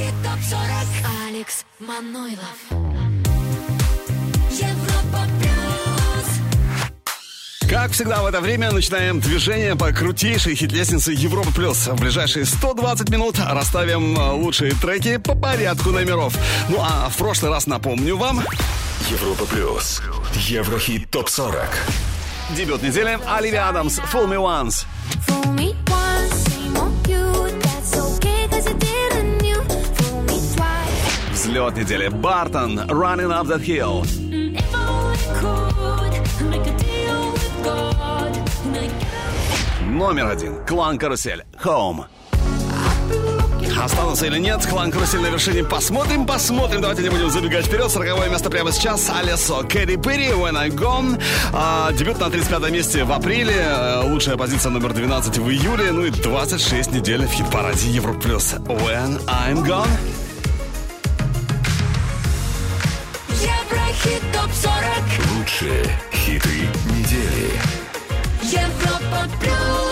[0.00, 2.56] Русский топ-40 Алекс Манойлов
[4.50, 6.26] Европа плюс
[7.68, 11.86] Как всегда в это время начинаем движение по крутейшей хит-лестнице Европа Плюс.
[11.86, 16.34] В ближайшие 120 минут расставим а, лучшие треки по порядку номеров.
[16.68, 18.42] Ну а в прошлый раз напомню вам...
[19.10, 20.00] Европа Плюс.
[20.34, 21.66] Еврохит ТОП-40.
[22.56, 24.86] Дебют недели Оливия Адамс Full Me Once».
[25.26, 25.89] Fool me
[31.40, 32.08] Взлет недели.
[32.08, 34.06] Бартон, Running Up That Hill.
[39.82, 40.62] Номер один.
[40.66, 41.44] Клан Карусель.
[41.64, 42.04] Home.
[43.82, 45.64] Останутся или нет, клан Карусель на вершине.
[45.64, 46.82] Посмотрим, посмотрим.
[46.82, 47.90] Давайте не будем забегать вперед.
[47.90, 49.08] Сороковое место прямо сейчас.
[49.08, 51.18] Алисо Кэрри Перри, When I Gone.
[51.54, 53.64] А, дебют на 35 месте в апреле.
[53.66, 55.90] А, лучшая позиция номер 12 в июле.
[55.90, 58.56] Ну и 26 недель в хит-параде Европлюс.
[58.66, 59.88] When I'm Gone.
[64.00, 67.50] Еврохит ТОП-40 Лучшие хиты недели.
[68.42, 69.89] Европа Плюс.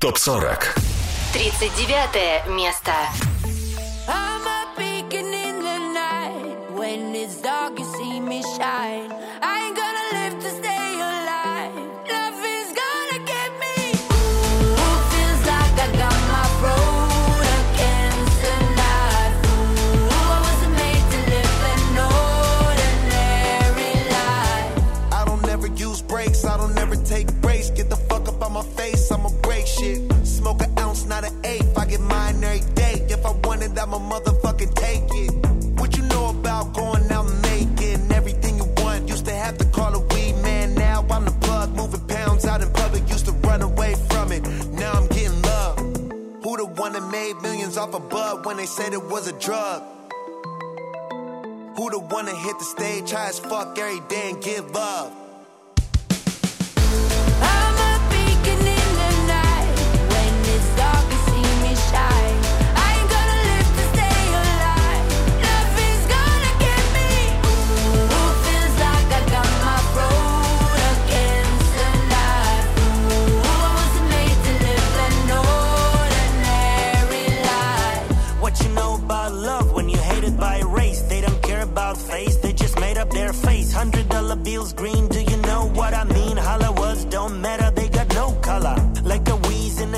[0.00, 0.80] ТОП-40.
[1.34, 2.92] 39 место.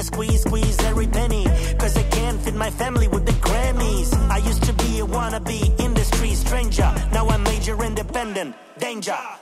[0.02, 1.44] to squeeze, squeeze every penny.
[1.78, 4.12] Cause I can't fit my family with the Grammys.
[4.30, 6.92] I used to be a wannabe industry stranger.
[7.12, 8.54] Now I'm major independent.
[8.78, 9.41] Danger.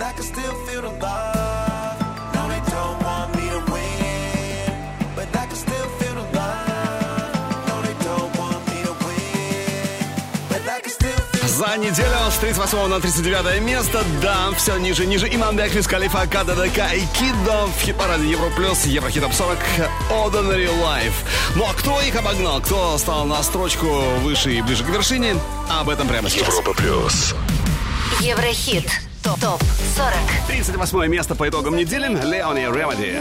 [0.00, 2.00] and I can still feel the love.
[2.34, 4.72] No, they don't want me to win,
[5.14, 7.68] but I can still feel the love.
[7.68, 10.00] No, they don't want me to win,
[10.48, 15.06] but I can still feel За неделю с 38 на 39 место, да, все ниже,
[15.06, 15.28] ниже.
[15.34, 19.58] Иман Дехлис, Калифа, КДДК и Кидо в хит-параде Европлюс, Еврохит Топ 40,
[20.10, 21.14] Ordinary Life.
[21.56, 23.86] Ну а кто их обогнал, кто стал на строчку
[24.22, 25.36] выше и ближе к вершине,
[25.68, 26.48] об этом прямо сейчас.
[26.48, 27.34] Европа Плюс.
[28.20, 29.09] Еврохит.
[29.22, 29.40] ТОП.
[29.40, 29.62] ТОП
[29.96, 30.14] 40
[30.46, 33.20] 38 место по итогам недели Леони Ремеди.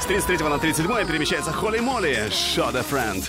[0.00, 3.28] С 33 на 37 перемещается Холли Молли Shot a Friend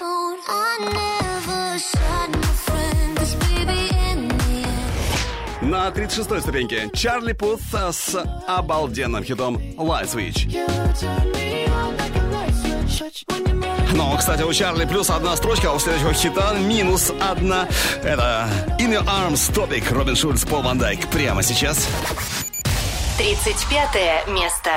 [5.62, 8.16] на 36-й ступеньке Чарли Пут с
[8.48, 11.43] обалденным хитом Light Switch.
[13.94, 17.68] Но, кстати, у Чарли плюс одна строчка, а у следующего хита минус одна.
[18.04, 18.48] Это
[18.80, 21.08] In Your Arms Topic Робин Шульц, Пол Ван Дайк.
[21.10, 21.88] Прямо сейчас.
[23.18, 24.72] 35 место.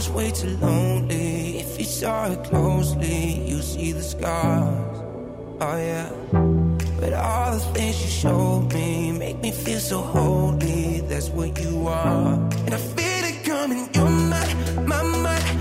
[0.00, 1.58] was way too lonely.
[1.58, 4.98] If you saw it closely, you see the scars.
[5.60, 6.59] Oh yeah.
[7.20, 11.00] all the things you showed me make me feel so holy.
[11.00, 12.34] That's what you are,
[12.66, 13.88] and I feel it coming.
[13.94, 14.54] You're my,
[14.86, 15.59] my, my.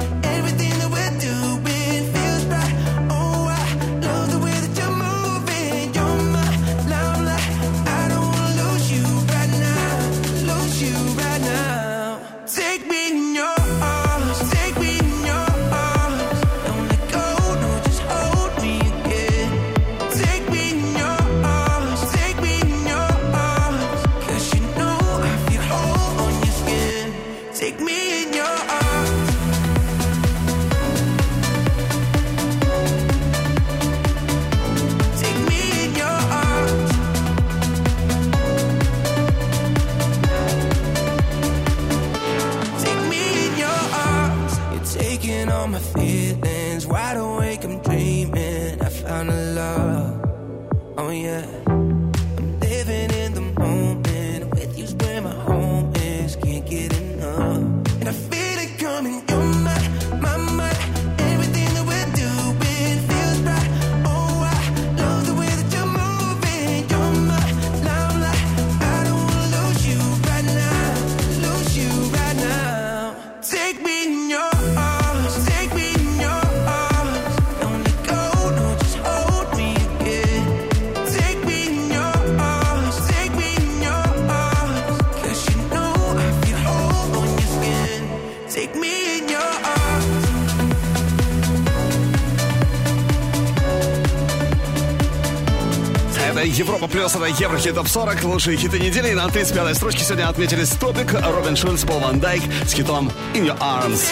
[97.12, 99.10] Плюс, это Еврохит Топ 40, лучшие хиты недели.
[99.10, 103.48] И на 35-й строчке сегодня отметились Топик, Робин Шульц, Пол Ван Дайк с хитом In
[103.48, 104.10] Your Arms.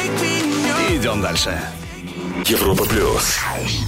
[0.89, 1.61] И идем дальше.
[2.45, 3.37] Европа плюс.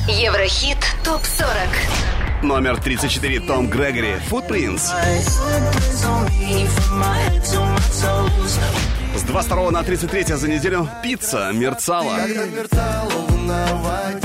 [0.07, 2.43] Еврохит ТОП-40.
[2.43, 4.91] Номер 34, Том Грегори, Footprints.
[9.15, 12.15] С 22 на 33 за неделю пицца мерцала.
[12.17, 14.18] Когда мерцала луна в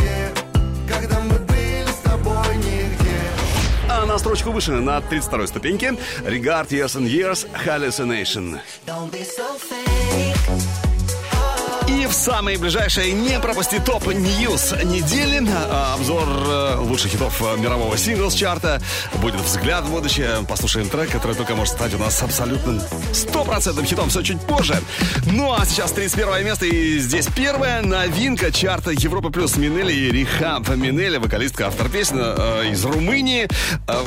[4.25, 5.89] строчку выше, на 32 ступеньке,
[6.25, 8.59] Regard Years and Years, Hallucination.
[11.89, 15.47] И в самые ближайшие не пропусти top news недели.
[15.71, 18.81] А, Обзор э, лучших хитов э, мирового singles чарта.
[19.21, 20.45] Будет взгляд в будущее.
[20.49, 22.81] Послушаем трек, который только может стать у нас абсолютным
[23.13, 24.09] стопроцентным хитом.
[24.09, 24.77] Все чуть позже.
[25.27, 26.67] Ну а сейчас 31 место.
[26.67, 32.71] И здесь первая новинка чарта Европа плюс Minelli и Rehab Minelli, вокалистка, автор песни э,
[32.71, 33.47] из Румынии.
[33.87, 34.03] Э,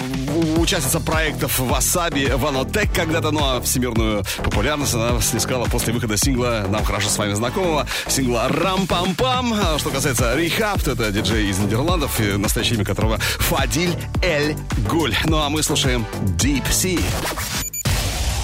[0.57, 6.83] участница проектов Васаби, Ванотек когда-то, ну а всемирную популярность она снискала после выхода сингла, нам
[6.83, 9.53] хорошо с вами знакомого, сингла «Рам-пам-пам».
[9.53, 14.55] А Что касается Рихаб, то это диджей из Нидерландов, настоящее имя которого Фадиль Эль
[14.89, 15.15] Гуль.
[15.25, 16.05] Ну а мы слушаем
[16.37, 17.01] Deep Sea.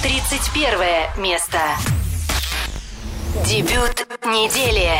[0.03, 1.57] 31 место.
[3.47, 4.91] Дебют недели.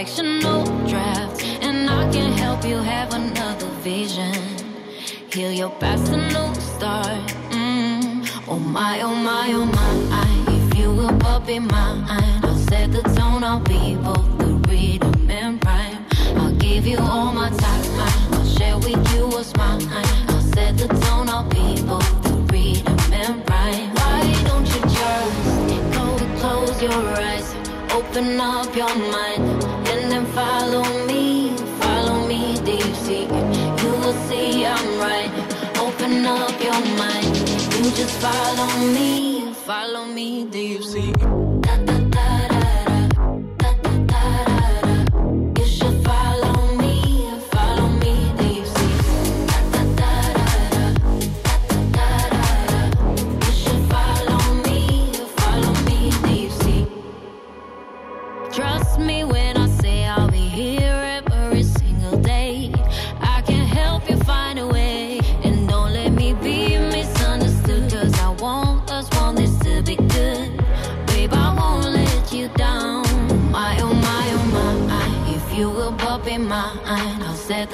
[0.00, 0.40] Perfection,
[0.88, 4.34] draft, and I can help you have another vision.
[5.30, 7.20] Heal your past, a new start.
[7.50, 8.26] Mm.
[8.48, 10.54] Oh my, oh my, oh my.
[10.54, 13.44] If you will but be mine, I'll set the tone.
[13.44, 16.06] I'll be both the rhythm and rhyme.
[16.36, 17.84] I'll give you all my time.
[18.32, 19.86] I'll share with you what's mine.
[20.28, 21.28] I'll set the tone.
[21.28, 23.94] I'll be both the rhythm and rhyme.
[23.96, 26.04] Why don't you just go
[26.40, 27.54] close your eyes,
[27.92, 29.59] open up your mind,
[30.12, 33.24] and then follow me, follow me deep sea.
[33.82, 35.30] You will see I'm right.
[35.78, 37.36] Open up your mind,
[37.76, 41.99] you just follow me, follow me deep sea.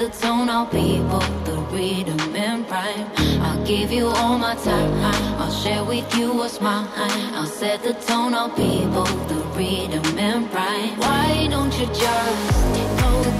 [0.07, 0.69] The tone.
[0.71, 3.11] Be both the rhythm and rhyme.
[3.41, 4.93] I'll give you all my time.
[5.37, 6.87] I'll share with you what's mine.
[7.35, 8.33] I'll set the tone.
[8.33, 10.97] I'll be both the rhythm and rhyme.
[10.99, 12.53] Why don't you just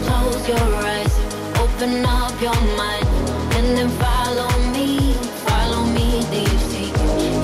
[0.03, 1.15] close your eyes,
[1.63, 3.07] open up your mind,
[3.55, 5.13] and then follow me,
[5.47, 6.97] follow me deep.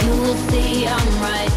[0.03, 1.53] You will see I'm right.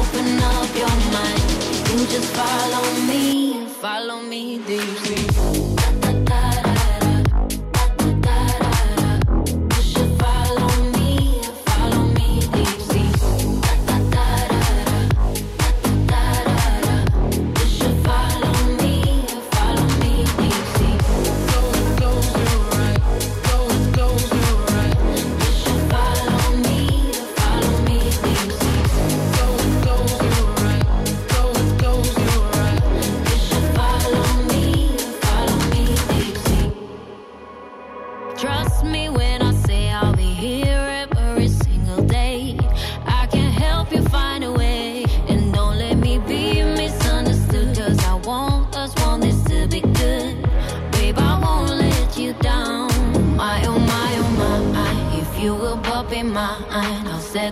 [0.00, 1.42] Open up your mind.
[1.88, 5.35] You just follow me, follow me deep.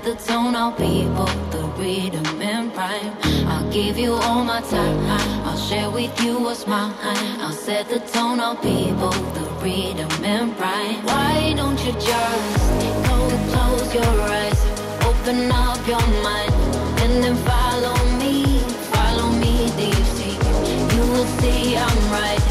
[0.04, 0.54] The tone.
[0.54, 3.16] I'll be both the rhythm and rhyme.
[3.48, 4.98] I'll give you all my time.
[5.46, 6.92] I'll share with you what's mine.
[7.40, 8.38] I'll set the tone.
[8.38, 11.06] I'll be both the rhythm and rhyme.
[11.06, 12.54] Why don't you just
[13.08, 13.18] go
[13.50, 14.60] close your eyes,
[15.08, 16.52] open up your mind,
[17.02, 18.58] and then follow me,
[18.92, 20.36] follow me deep sea.
[20.94, 22.44] You will see I'm right.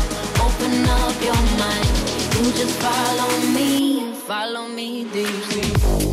[0.45, 1.87] Open up your mind.
[2.33, 5.49] You just follow me, follow me deep.
[5.49, 6.12] Deep.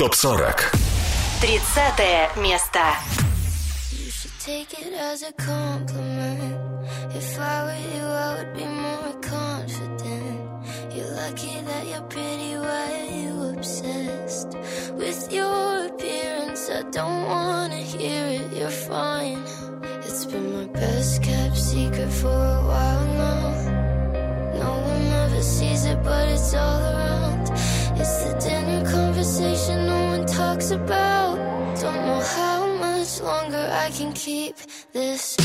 [0.00, 0.72] ТОП-40
[1.42, 2.78] 30 место
[4.42, 6.56] Take it as a compliment.
[7.14, 10.40] If I were you, I would be more confident.
[10.94, 14.56] You're lucky that you're pretty, why are you obsessed
[14.94, 16.70] with your appearance?
[16.70, 19.42] I don't wanna hear it, you're fine.
[20.06, 24.62] It's been my best kept secret for a while now.
[24.64, 27.50] No one ever sees it, but it's all around.
[28.00, 28.69] It's the dinner
[29.20, 31.36] conversation no one talks about.
[31.78, 34.56] Don't know how much longer I can keep
[34.94, 35.36] this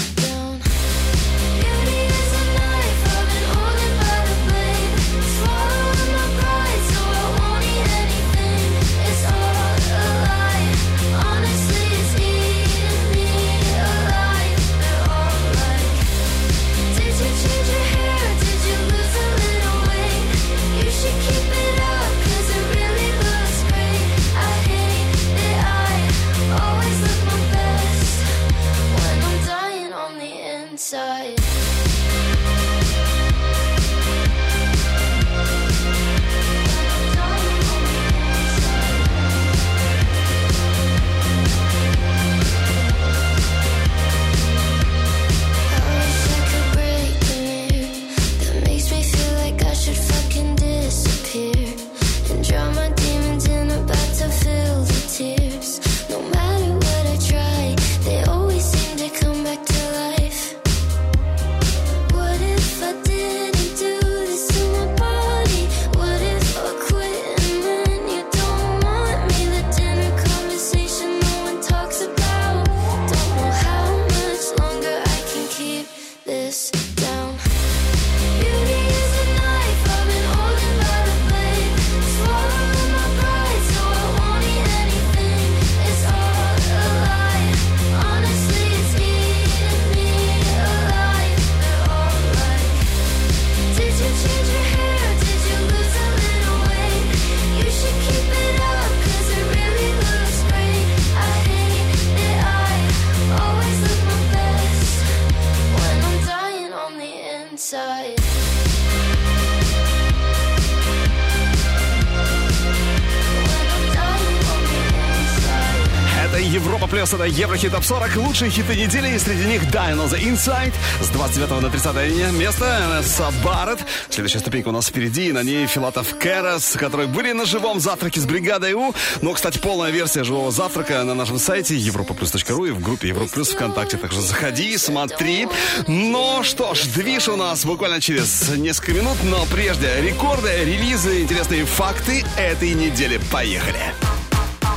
[117.28, 118.16] Еврохит Топ 40.
[118.18, 120.74] Лучшие хиты недели, и среди них Dying on the Inside.
[121.02, 123.86] С 29 на 30 место Энесса Барретт.
[124.10, 128.26] Следующая ступенька у нас впереди, на ней Филатов Кэрос, которые были на живом завтраке с
[128.26, 128.94] бригадой У.
[129.22, 133.50] Но, кстати, полная версия живого завтрака на нашем сайте europaplus.ru и в группе Европа Плюс
[133.50, 133.98] ВКонтакте.
[133.98, 135.48] Так что заходи, смотри.
[135.88, 141.66] Ну что ж, движ у нас буквально через несколько минут, но прежде рекорды, релизы, интересные
[141.66, 143.20] факты этой недели.
[143.32, 143.94] Поехали!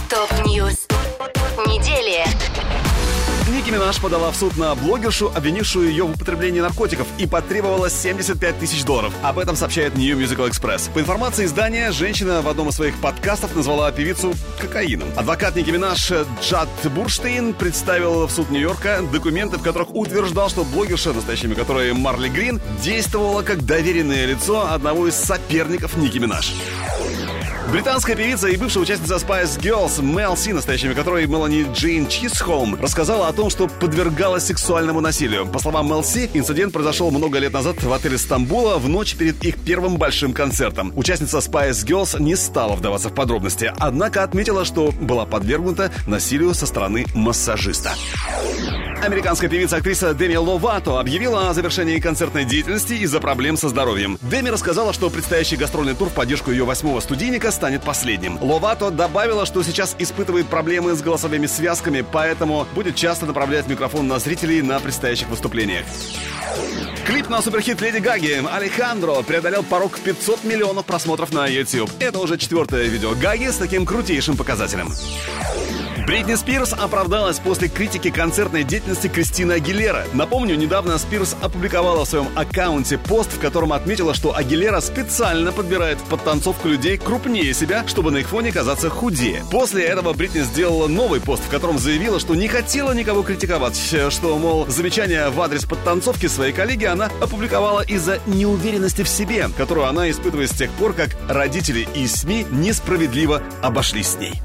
[0.09, 0.88] Top news
[1.69, 2.25] недели.
[3.51, 8.59] Ники Минаж подала в суд на блогершу, обвинившую ее в употреблении наркотиков, и потребовала 75
[8.59, 9.13] тысяч долларов.
[9.23, 10.91] Об этом сообщает New Musical Express.
[10.93, 15.09] По информации издания, женщина в одном из своих подкастов назвала певицу кокаином.
[15.17, 21.13] Адвокат Ники Минаж Джад Бурштейн представил в суд Нью-Йорка документы, в которых утверждал, что блогерша,
[21.13, 26.53] настоящее имя которой Марли Грин, действовала как доверенное лицо одного из соперников Ники Минаж.
[27.71, 33.29] Британская певица и бывшая участница Spice Girls Мел Си, настоящими которой Мелани Джейн Чисхолм, рассказала
[33.29, 35.47] о том, что подвергалась сексуальному насилию.
[35.47, 39.45] По словам Мел Си, инцидент произошел много лет назад в отеле Стамбула в ночь перед
[39.45, 40.93] их первым большим концертом.
[40.97, 46.65] Участница Spice Girls не стала вдаваться в подробности, однако отметила, что была подвергнута насилию со
[46.65, 47.93] стороны массажиста.
[49.03, 54.19] Американская певица-актриса Деми Ловато объявила о завершении концертной деятельности из-за проблем со здоровьем.
[54.23, 58.39] Деми рассказала, что предстоящий гастрольный тур в поддержку ее восьмого студийника станет последним.
[58.41, 64.21] Ловато добавила, что сейчас испытывает проблемы с голосовыми связками, поэтому будет часто направлять микрофон на
[64.21, 65.85] зрителей на предстоящих выступлениях.
[67.05, 71.91] Клип на суперхит Леди Гаги «Алехандро» преодолел порог 500 миллионов просмотров на YouTube.
[71.99, 74.93] Это уже четвертое видео Гаги с таким крутейшим показателем.
[76.09, 80.07] Бритни Спирс оправдалась после критики концертной деятельности Кристины Агилера.
[80.15, 85.99] Напомню, недавно Спирс опубликовала в своем аккаунте пост, в котором отметила, что Агилера специально подбирает
[85.99, 89.45] в подтанцовку людей крупнее себя, чтобы на их фоне казаться худее.
[89.51, 93.77] После этого Бритни сделала новый пост, в котором заявила, что не хотела никого критиковать,
[94.09, 99.87] что, мол, замечания в адрес подтанцовки своей коллеги она опубликовала из-за неуверенности в себе, которую
[99.87, 104.41] она испытывает с тех пор, как родители и СМИ несправедливо обошлись с ней.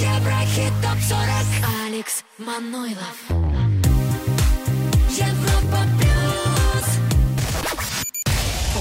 [0.00, 1.28] Еврохит топ 40
[1.86, 3.16] Алекс Манойлов.
[5.10, 6.86] Европа плюс.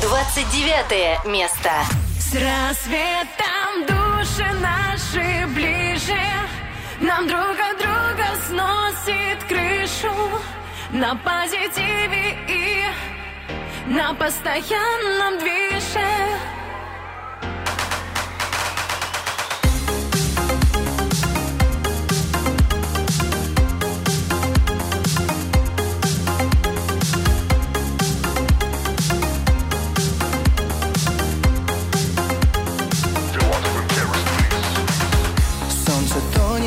[0.02, 1.72] 29 место.
[2.20, 6.22] С рассветом души наши ближе.
[7.02, 10.14] Нам друг от друга сносит крышу.
[10.94, 12.86] На позитиве и
[13.88, 16.61] на постоянном движении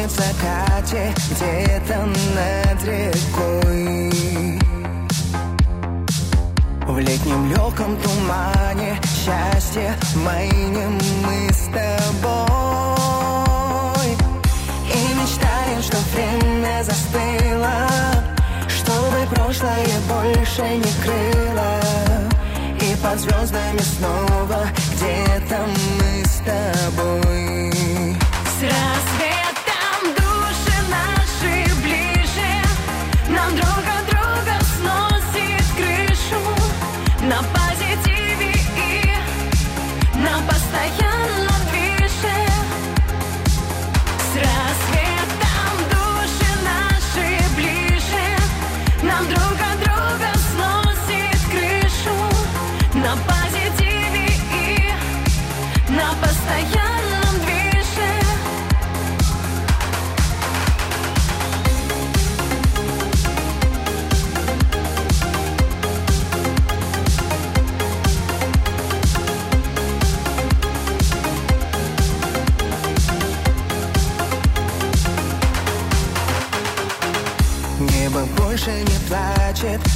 [0.07, 4.61] в закате где-то над рекой.
[6.87, 12.45] В летнем легком тумане счастье майнем мы с тобой.
[14.93, 17.89] И мечтаем, что время застыло
[18.69, 21.81] Чтобы прошлое больше не крыло.
[22.81, 25.67] И под звездами снова где-то
[25.99, 27.54] мы с тобой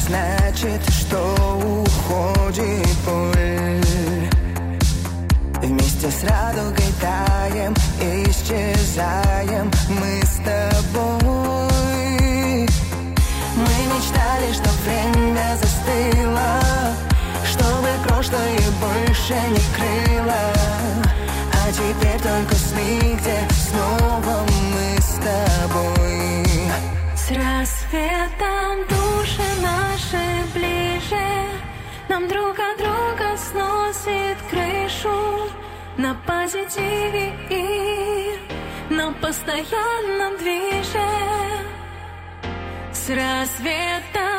[0.09, 1.37] значит, что
[1.85, 3.83] уходит боль.
[5.63, 11.49] Вместе с радугой таем, исчезаем мы с тобой.
[13.57, 16.51] Мы мечтали, что время застыло,
[17.45, 20.47] чтобы прошлое больше не крыло.
[21.53, 26.47] А теперь только сны, где снова мы с тобой.
[27.15, 28.68] С рассветом
[32.19, 35.49] Нам друг от друга сносит крышу
[35.97, 41.09] На позитиве и на постоянном движе.
[42.93, 44.38] С рассветом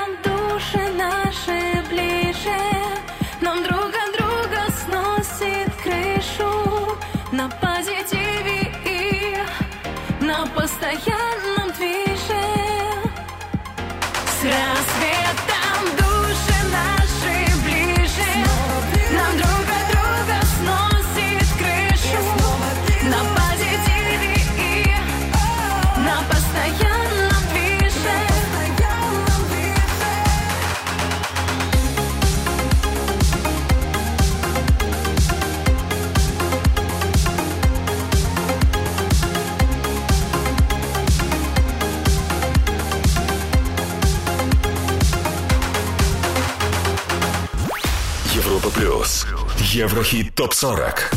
[49.73, 51.11] Еврохит топ 40.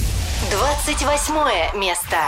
[0.50, 2.18] 28 место.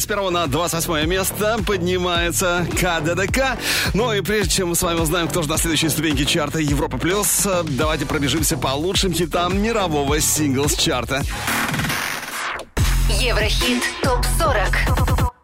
[0.00, 3.58] С 31 на 28 место поднимается КДДК.
[3.92, 6.96] Ну и прежде чем мы с вами узнаем, кто же на следующей ступеньке чарта Европа
[6.96, 11.22] Плюс, давайте пробежимся по лучшим хитам мирового синглс-чарта.
[13.20, 15.34] Еврохит ТОП-40.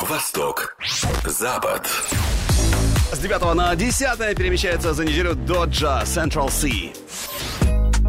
[0.00, 0.76] Восток.
[1.24, 1.88] Запад.
[3.12, 6.92] С 9 на 10 перемещается за неделю Доджа Central Sea.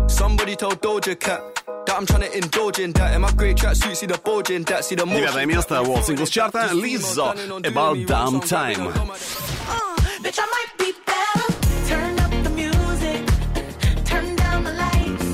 [0.08, 1.55] Somebody told Doja Cat
[1.95, 3.15] that I'm trying to indulge in that.
[3.15, 5.27] In my great tracksuit, see the bulge in that, see the motion.
[5.27, 7.35] Девятое место World Singles чарта Lizzo
[7.67, 8.93] About Damn Time.
[10.23, 11.47] Bitch, I might be better.
[11.89, 13.25] Turn up the music.
[14.05, 15.25] Turn down the lights.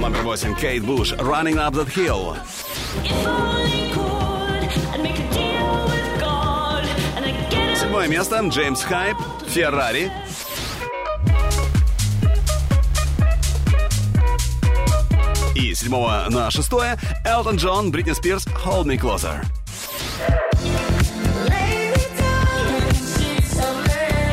[0.00, 2.36] Номер восемь Кейт Буш Running Up That Hill.
[3.02, 6.84] If only could, I'd make a deal with God.
[7.16, 7.78] And I get it.
[7.78, 9.16] Седьмое место Джеймс Хайп
[9.48, 10.10] Феррари.
[15.79, 19.45] Седьмого на шестое Элтон Джон Бритни Спирс Hold Me Closer.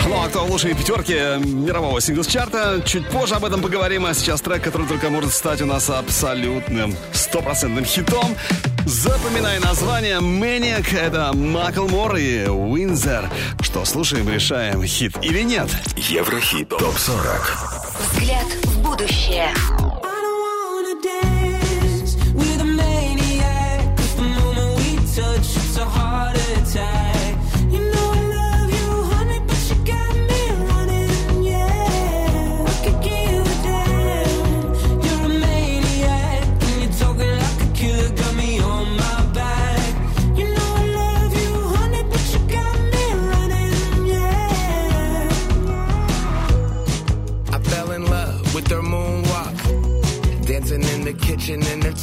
[0.09, 4.41] Ну а кто в лучшей пятерке мирового синглс-чарта, чуть позже об этом поговорим, а сейчас
[4.41, 8.37] трек, который только может стать у нас абсолютным стопроцентным хитом.
[8.85, 13.29] Запоминай название Maniac, это Маклмор и Уинзер.
[13.61, 15.69] Что, слушаем, решаем, хит или нет?
[15.97, 17.41] Еврохит ТОП-40.
[18.13, 19.53] Взгляд в будущее.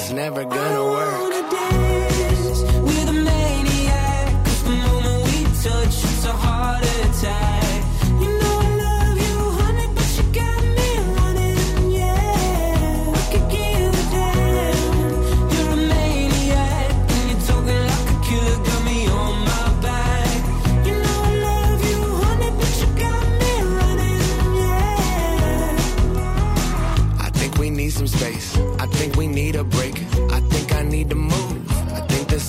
[0.00, 1.37] It's never gonna work.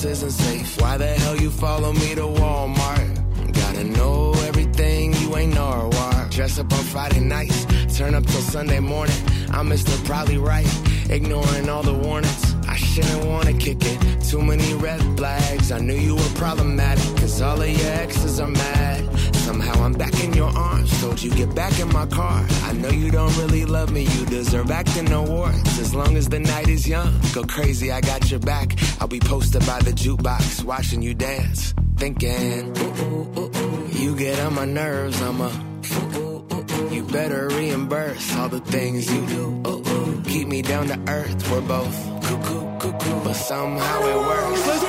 [0.02, 0.82] This isn't safe.
[0.82, 3.54] Why the hell you follow me to Walmart?
[3.54, 6.32] Gotta know everything, you ain't Norwalk.
[6.32, 7.66] Dress up on Friday nights,
[7.98, 9.16] turn up till Sunday morning.
[9.52, 9.94] I'm Mr.
[10.06, 10.70] Probably Right,
[11.10, 12.56] ignoring all the warnings.
[12.68, 14.00] I shouldn't wanna kick it.
[14.30, 15.72] Too many red flags.
[15.72, 19.29] I knew you were problematic, cause all of your exes are mad.
[19.50, 21.02] Somehow I'm back in your arms.
[21.02, 22.46] Told you get back in my car.
[22.66, 24.04] I know you don't really love me.
[24.04, 25.80] You deserve acting awards.
[25.80, 27.92] As long as the night is young, go crazy.
[27.92, 28.78] I got your back.
[29.02, 32.78] I'll be posted by the jukebox, watching you dance, thinking.
[32.78, 33.88] Ooh, ooh, ooh.
[33.92, 35.20] You get on my nerves.
[35.20, 35.52] I'm a.
[36.94, 40.22] You better reimburse all the things you do.
[40.26, 41.50] Keep me down to earth.
[41.50, 44.89] We're both cuckoo, cuckoo, but somehow it works.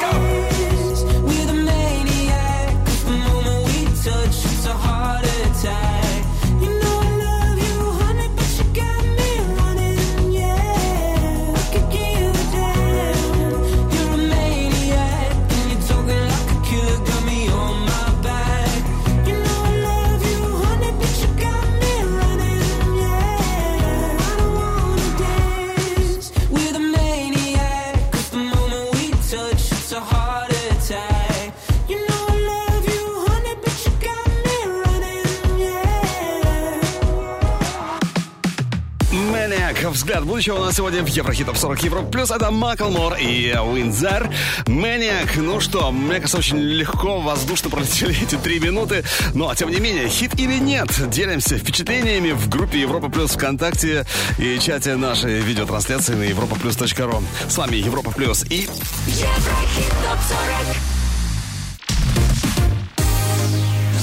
[40.40, 42.30] ведущего у нас сегодня в Еврохит 40 Европ Плюс.
[42.30, 44.30] Это Маклмор и Уинзер.
[44.66, 45.36] Маниак.
[45.36, 49.04] Ну что, мне кажется, очень легко, воздушно пролетели эти три минуты.
[49.34, 54.06] Ну, а тем не менее, хит или нет, делимся впечатлениями в группе Европа Плюс ВКонтакте
[54.38, 56.74] и чате нашей видеотрансляции на Европа Плюс.
[56.76, 57.22] europaplus.ru.
[57.46, 58.60] С вами Европа Плюс и...
[59.06, 61.00] Еврохит Топ 40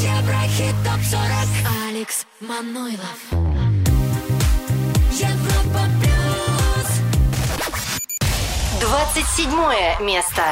[0.03, 1.23] Еврохит топ 40
[1.89, 3.46] Алекс Манойлов
[8.87, 10.43] 27 место.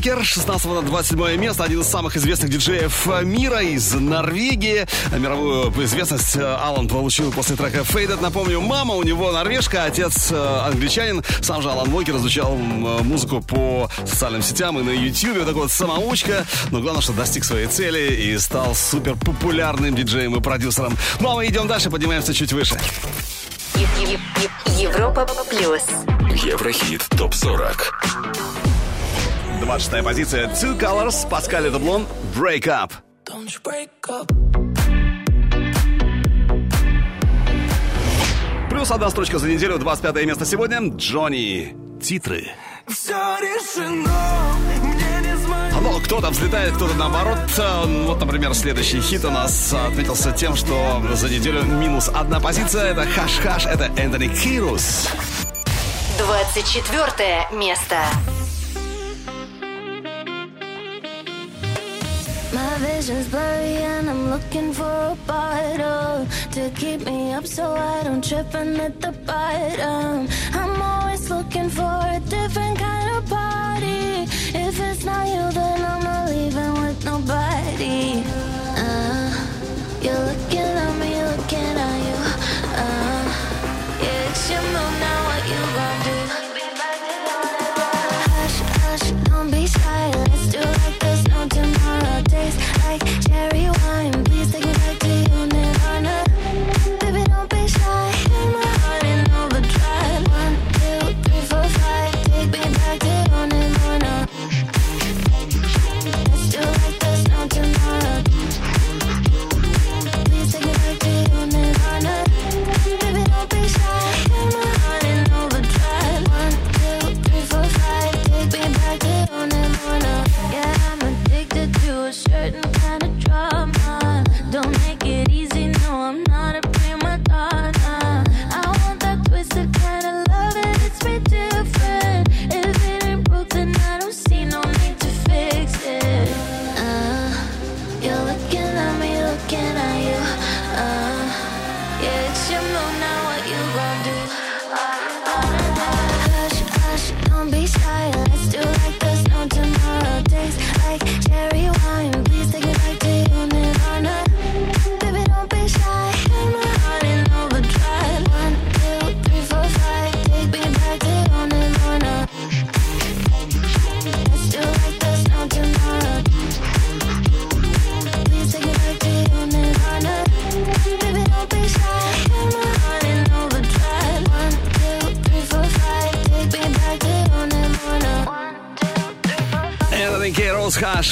[0.00, 4.86] Лакер, 16 на 27 место, один из самых известных диджеев э, мира из Норвегии.
[5.14, 8.18] Мировую известность э, Алан получил после трека Faded.
[8.22, 11.22] Напомню, мама у него норвежка, а отец э, англичанин.
[11.42, 15.36] Сам же Алан Уокер изучал музыку по социальным сетям и на YouTube.
[15.36, 16.46] Вот такой вот самоучка.
[16.70, 20.96] Но главное, что достиг своей цели и стал супер популярным диджеем и продюсером.
[21.20, 22.80] Ну а мы идем дальше, поднимаемся чуть выше.
[24.78, 25.82] Европа плюс.
[26.42, 28.29] Еврохит топ 40.
[29.60, 32.92] 26 позиция Two Colors, Паскали и Дублон, Break Up.
[33.26, 34.26] Don't you break up.
[38.70, 41.76] Плюс одна строчка за неделю, 25 место сегодня, Джонни.
[42.00, 42.48] Титры.
[42.88, 44.10] Все решено,
[45.82, 47.38] но кто-то взлетает, кто-то наоборот.
[47.58, 52.92] Э, вот, например, следующий хит у нас отметился тем, что за неделю минус одна позиция.
[52.92, 55.08] Это хаш-хаш, это Энтони Кирус.
[56.18, 57.96] 24 место.
[62.52, 68.02] My vision's blurry and I'm looking for a bottle to keep me up so I
[68.02, 70.28] don't trip and hit the bottom.
[70.52, 71.82] I'm always looking for
[72.16, 74.26] a different kind of party.
[74.52, 78.49] If it's not you, then I'm not leaving with nobody.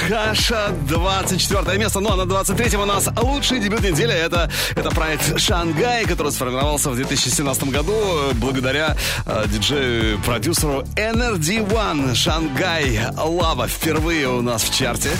[0.08, 2.00] Каша, 24 место.
[2.00, 4.14] Ну а на 23-м у нас лучший дебют недели.
[4.14, 7.92] Это, это проект Шангай, который сформировался в 2017 году
[8.36, 8.96] благодаря
[9.26, 12.14] э, диджею-продюсеру Energy One.
[12.14, 15.10] Шангай Лава впервые у нас в чарте.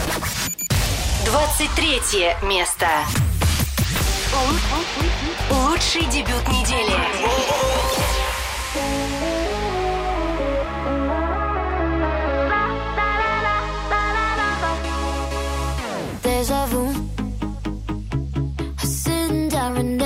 [1.27, 2.87] 23 место.
[5.51, 7.28] Лучший дебют недели.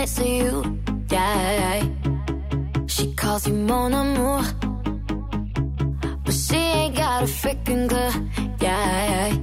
[0.03, 0.81] next to you.
[1.11, 1.87] Yeah.
[2.89, 4.43] She calls you mon amour.
[6.25, 8.15] But she ain't got a freaking clue.
[8.61, 9.37] Yeah.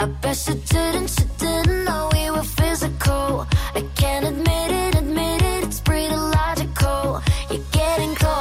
[0.00, 3.46] I bet she didn't, she didn't know we were physical.
[3.78, 7.22] I can't admit it, admit it, it's pretty logical.
[7.50, 8.34] You're getting close.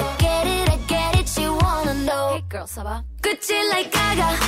[0.00, 1.28] I get it, I get it,
[1.62, 2.24] wanna know.
[2.34, 2.66] Hey girl,
[3.72, 4.47] like Gaga.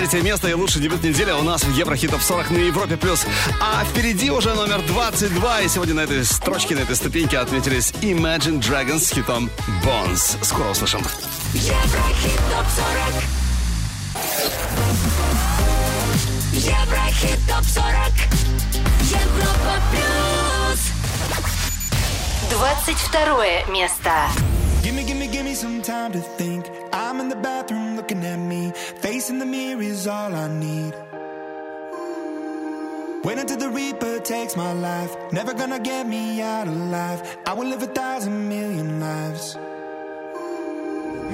[0.00, 2.96] 23 место и лучший дебют недели у нас в Еврохит Топ 40 на Европе+.
[2.96, 3.26] плюс.
[3.60, 5.60] А впереди уже номер 22.
[5.60, 9.50] И сегодня на этой строчке, на этой ступеньке отметились Imagine Dragons с хитом
[9.84, 10.42] Bones.
[10.42, 11.00] Скоро услышим.
[11.52, 13.22] Еврохит топ 40.
[16.54, 17.84] Еврохит топ 40.
[19.02, 20.80] Европа плюс.
[22.48, 24.12] 22 место.
[24.82, 26.49] Gimme, gimme, gimme some time to think.
[33.40, 35.16] Until the Reaper takes my life.
[35.32, 37.38] Never gonna get me out alive.
[37.46, 39.56] I will live a thousand million lives.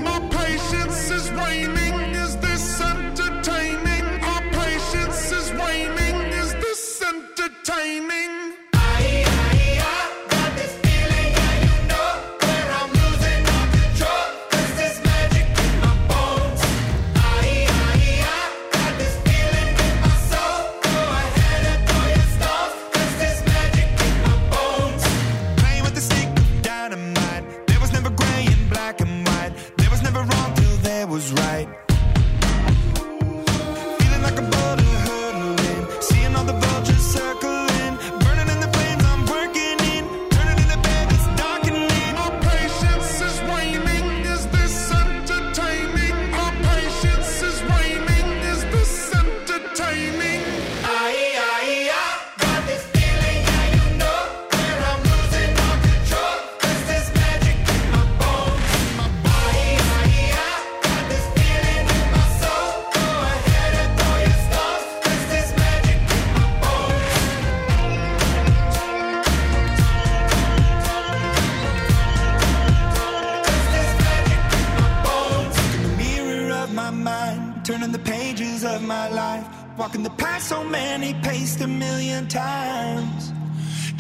[0.06, 1.85] My patience is waning.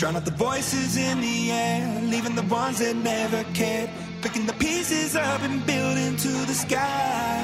[0.06, 3.90] Drown out the voices in the air, leaving the ones that never cared,
[4.22, 7.35] picking the pieces up and building to the sky.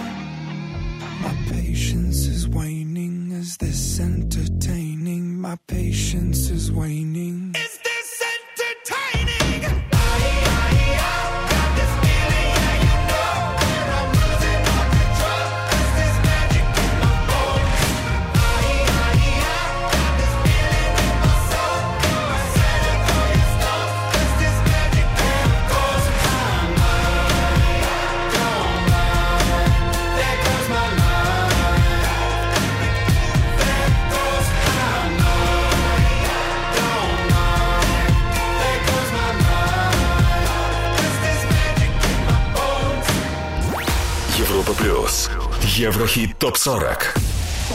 [46.43, 47.07] ТОП-40.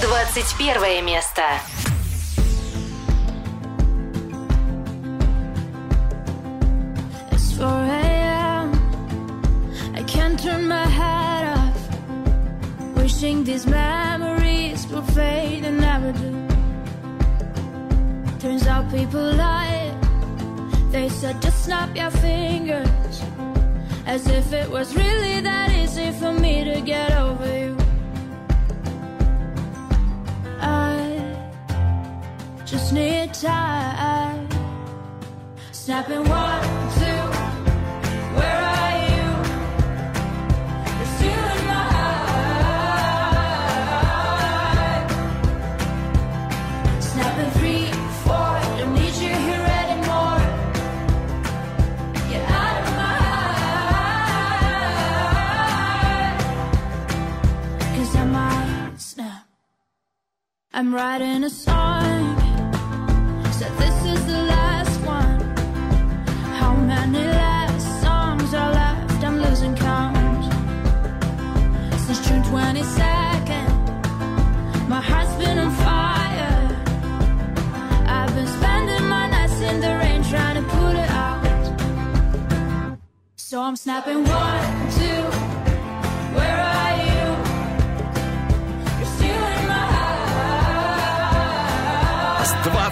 [0.02, 1.42] 21 место.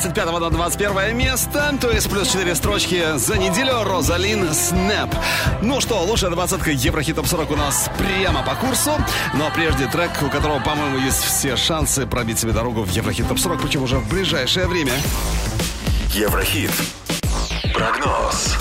[0.06, 5.10] 25 на 21 место, то есть плюс 4 строчки за неделю Розалин Снэп.
[5.64, 8.92] Ну что, лучшая двадцатка Еврохит Топ 40 у нас прямо по курсу.
[9.34, 13.40] Но прежде трек, у которого, по-моему, есть все шансы пробить себе дорогу в Еврохит Топ
[13.40, 14.94] 40, причем уже в ближайшее время.
[16.14, 16.72] Еврохит.
[17.74, 18.58] Прогноз.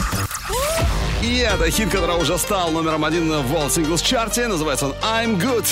[1.20, 4.46] И это хит, который уже стал номером один в World Singles чарте.
[4.46, 5.66] Называется он I'm Good.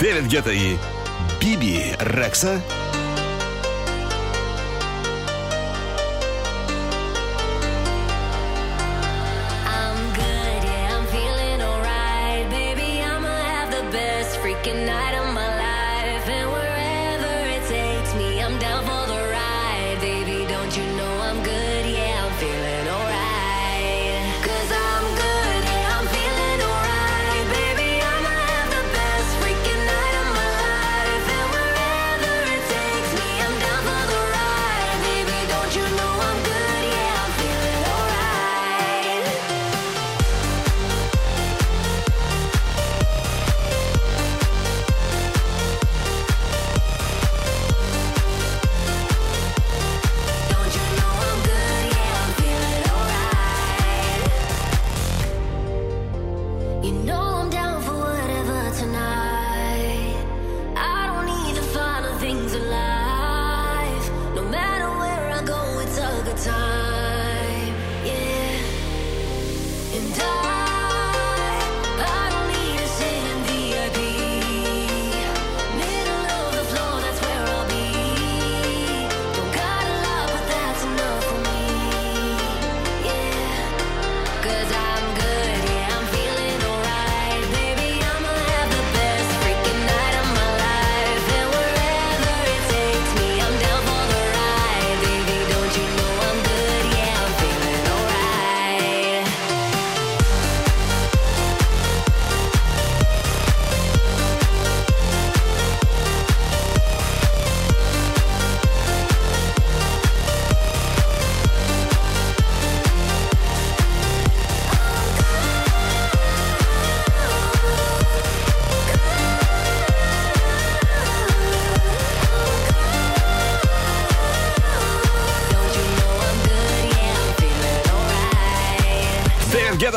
[0.00, 0.76] Дэвид Гетта и
[1.40, 2.60] Биби Рекса.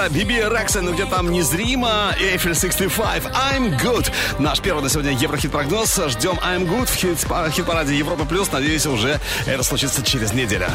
[0.10, 4.12] Биби Рекса, ну где там незримо, Эйфель 65, I'm Good.
[4.40, 6.00] Наш первый на сегодня Еврохит-прогноз.
[6.08, 8.52] Ждем I'm Good в хит- хит-параде Европа Плюс.
[8.52, 10.68] Надеюсь, уже это случится через неделю.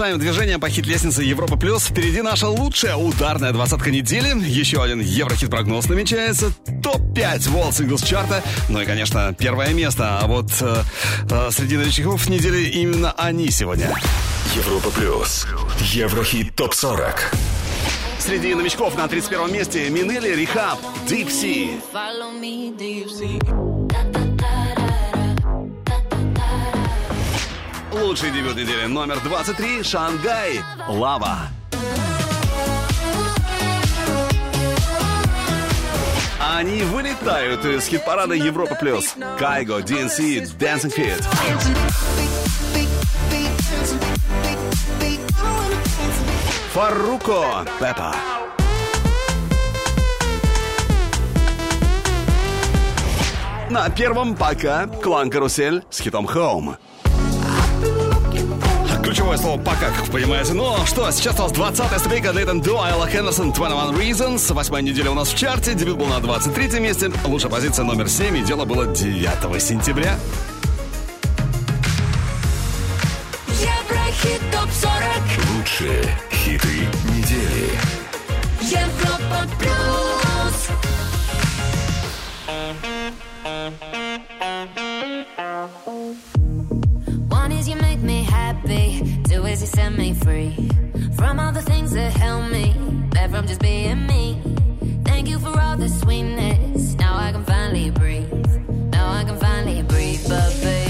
[0.00, 1.84] Продолжаем движение по хит-лестнице Европа Плюс.
[1.84, 4.28] Впереди наша лучшая ударная двадцатка недели.
[4.48, 6.54] Еще один Еврохит-прогноз намечается.
[6.82, 8.42] Топ-5 World Singles чарта.
[8.70, 10.18] Ну и, конечно, первое место.
[10.18, 10.84] А вот э,
[11.30, 13.94] э, среди новичков недели именно они сегодня.
[14.56, 15.46] Европа плюс.
[15.92, 17.34] Еврохит топ 40.
[18.20, 21.78] Среди новичков на 31 месте Минели Рихаб, Deep Sea.
[28.10, 31.42] Лучший дебют недели номер 23 Шангай, Лава.
[36.40, 39.14] Они вылетают из хит-парада Европа Плюс.
[39.38, 41.22] Кайго, DNC, Dancing Fit.
[46.72, 48.16] Фаруко, Пеппа.
[53.70, 56.76] На первом пока Клан Карусель с хитом Home.
[59.10, 60.52] Ключевое слово «пока», как вы понимаете.
[60.52, 64.54] Ну что, сейчас у нас 20-я ступенька Нейтан Ду, Айла Хендерсон, 21 Reasons.
[64.54, 65.74] Восьмая неделя у нас в чарте.
[65.74, 67.10] Дебют был на 23-м месте.
[67.24, 68.38] Лучшая позиция номер 7.
[68.38, 70.16] И дело было 9 сентября.
[73.48, 77.70] Еврохит ТОП-40 Лучшие хиты недели.
[78.62, 80.68] Европа Плюс
[89.70, 90.68] set me free
[91.16, 92.74] from all the things that held me
[93.10, 94.40] back from just being me.
[95.04, 96.94] Thank you for all the sweetness.
[96.94, 98.32] Now I can finally breathe.
[98.90, 100.26] Now I can finally breathe.
[100.28, 100.89] But baby,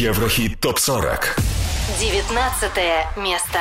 [0.00, 1.20] Еврохит ТОП-40
[2.00, 3.58] 19 место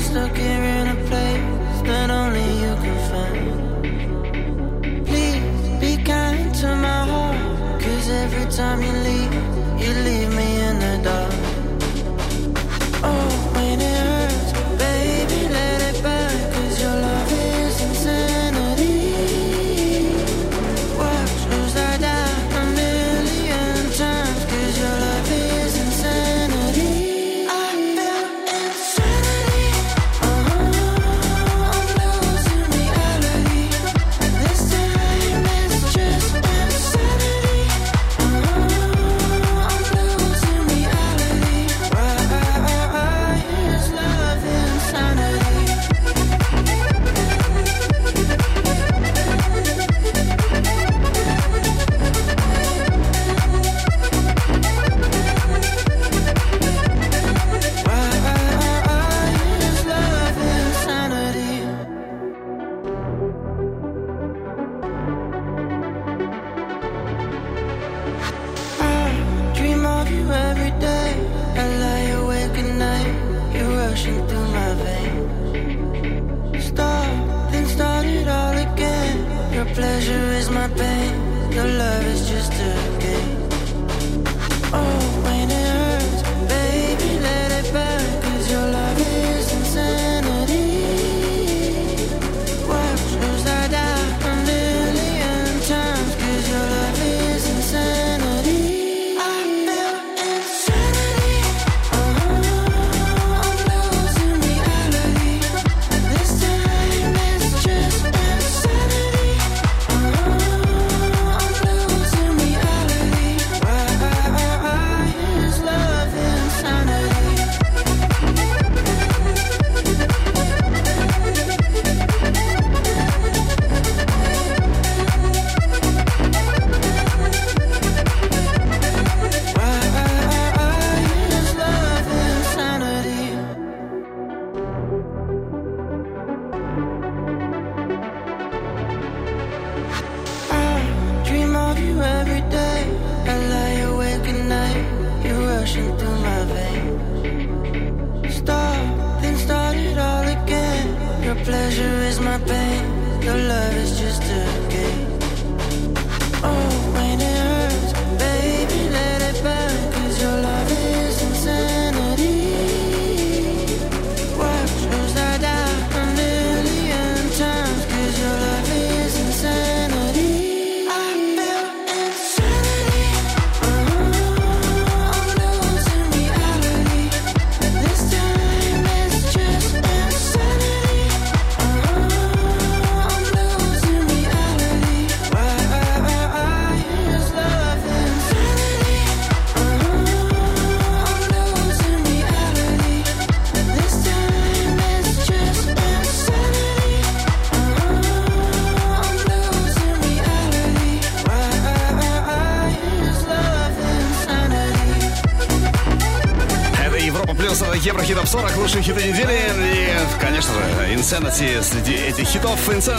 [0.00, 3.46] stuck here in a place that only you can find.
[5.06, 5.42] Please
[5.80, 9.34] be kind to my heart, cause every time you leave,
[9.80, 10.25] you leave.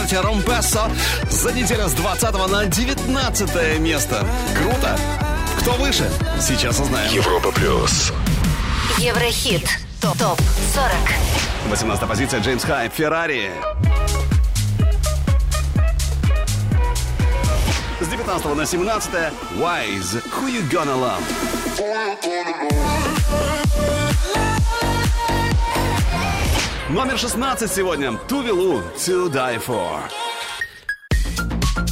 [0.08, 0.90] charter Ромпессо
[1.30, 4.26] за неделю с 20 на 19 место.
[4.56, 4.98] Круто!
[5.60, 6.10] Кто выше?
[6.40, 7.12] Сейчас узнаем.
[7.12, 8.12] Европа плюс.
[8.98, 9.68] Еврохит.
[10.00, 10.16] Топ.
[10.18, 10.40] Топ
[10.74, 10.92] 40.
[11.70, 12.92] 18 позиция Джеймс Хайп.
[12.92, 13.50] Феррари.
[18.00, 19.10] С 19 на 17
[19.56, 20.22] Wise.
[20.40, 21.22] Who you gonna love?
[26.88, 28.16] Номер 16 сегодня.
[28.28, 30.00] Тувилу To Die For.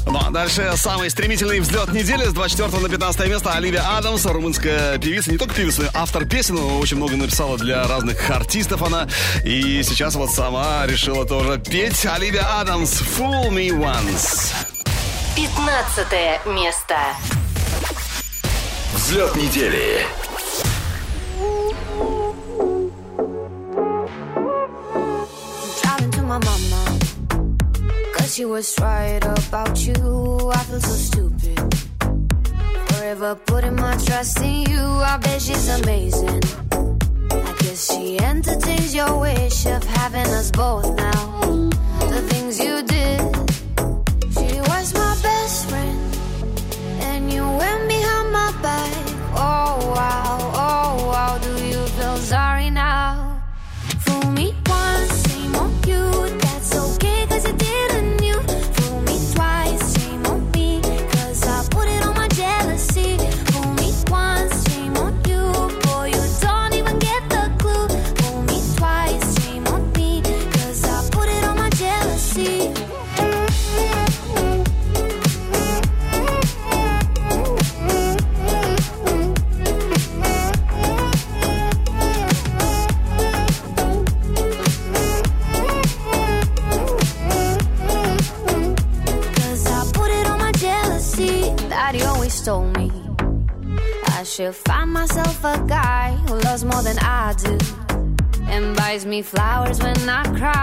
[0.07, 4.97] Ну а дальше самый стремительный взлет недели с 24 на 15 место Оливия Адамс, румынская
[4.97, 9.07] певица, не только певица, но и автор песен, очень много написала для разных артистов она,
[9.44, 14.55] и сейчас вот сама решила тоже петь Оливия Адамс «Fool Me Once».
[15.36, 16.97] 15 место.
[18.94, 20.07] Взлет недели.
[28.81, 30.51] right about you.
[30.51, 31.59] I feel so stupid.
[32.91, 34.81] Forever putting my trust in you.
[34.81, 36.43] I bet she's amazing.
[37.31, 41.26] I guess she entertains your wish of having us both now.
[100.17, 100.55] not cry.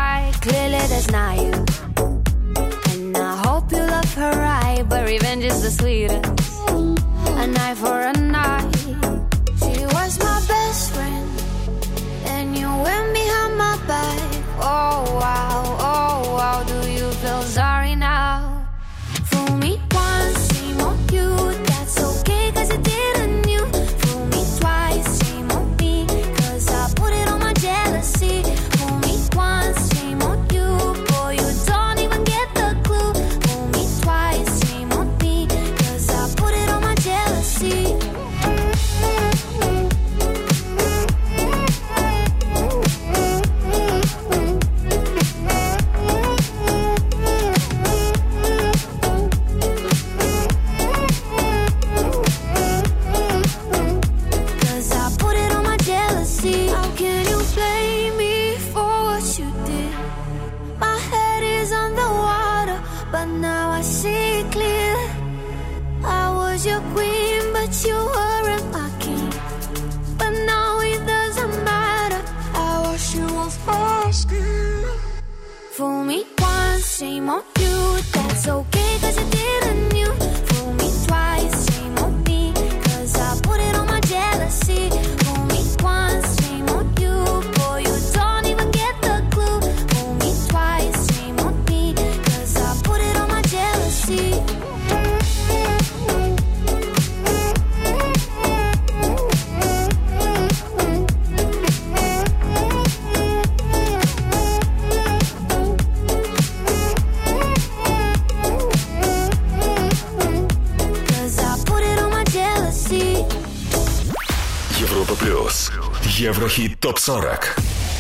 [116.84, 117.48] ТОП-40.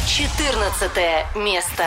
[0.07, 1.85] 14 место.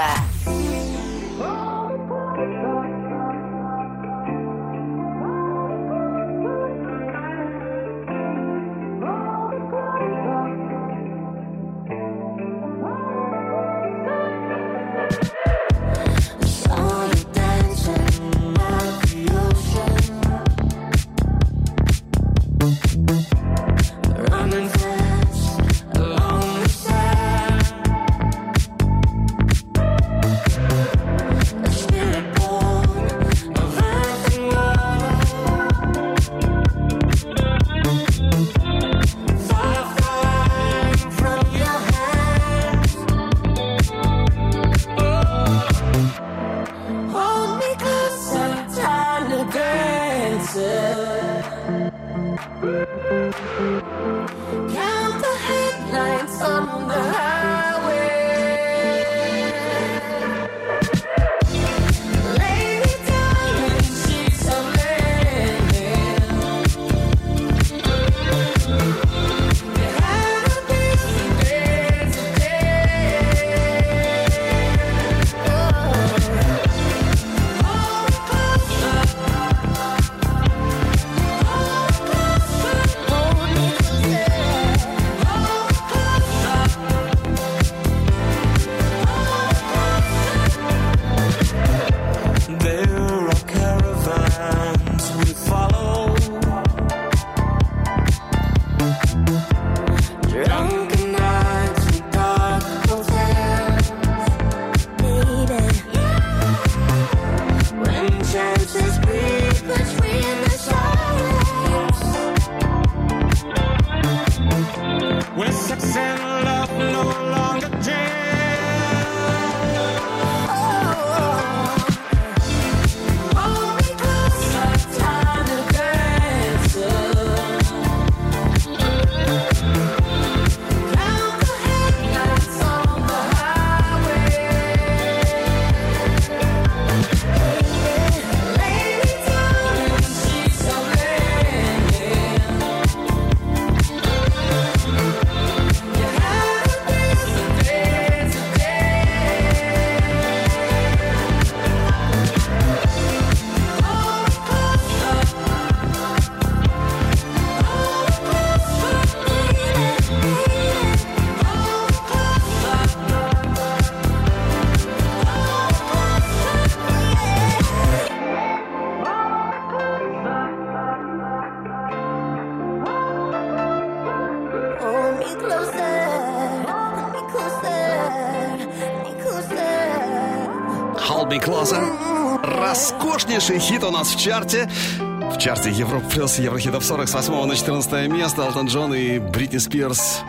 [183.47, 184.69] Роскошнейший хит у нас в чарте.
[184.99, 188.43] В чарте Европа плюс Еврохитов 40 с 8 на 14 место.
[188.43, 190.23] Элтон Джон и Бритни Спирс.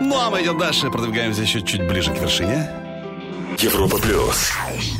[0.00, 2.68] Ну а мы идем дальше, продвигаемся еще чуть ближе к вершине.
[3.58, 4.50] Европа плюс.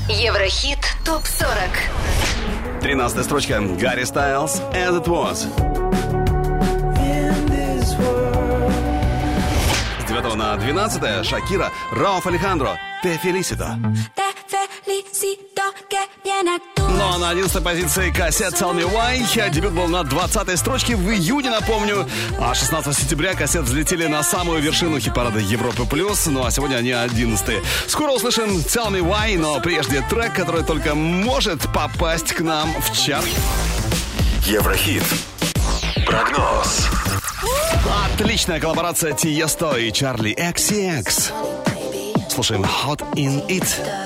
[0.09, 2.83] Еврохит ТОП-40.
[2.83, 3.61] 13 строчка.
[3.61, 5.49] Гарри Стайлз, As It Was.
[9.99, 13.77] С 9 на 12 Шакира, Рауф Алехандро, Те Фелисито.
[17.19, 19.51] На 11 позиции кассет Tell Me Why.
[19.51, 22.07] Дебют был на 20 строчке в июне, напомню.
[22.39, 25.87] А 16 сентября кассет взлетели на самую вершину хит-парада Европы+.
[25.87, 26.27] плюс.
[26.27, 30.95] Ну а сегодня они 11 Скоро услышим Tell Me Why, но прежде трек, который только
[30.95, 33.27] может попасть к нам в чарт.
[34.45, 35.05] Еврохит.
[36.05, 36.87] Прогноз.
[38.15, 41.33] Отличная коллаборация Тиесто и Чарли XCX.
[42.31, 44.06] Слушаем Hot In It.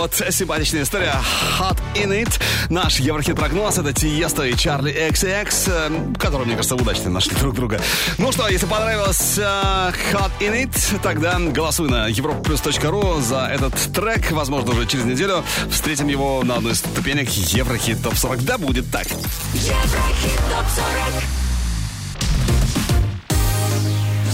[0.00, 1.14] вот симпатичная история.
[1.58, 2.40] Hot in it.
[2.70, 7.80] Наш Еврохит-прогноз это Тиесто и Чарли XX, э, которые, мне кажется, удачно нашли друг друга.
[8.16, 14.30] Ну что, если понравилось э, Hot in it, тогда голосуй на europaplus.ru за этот трек.
[14.32, 18.42] Возможно, уже через неделю встретим его на одной из ступенек Еврохит Топ 40.
[18.44, 19.06] Да будет так.
[19.52, 21.22] Еврохит ТОП-40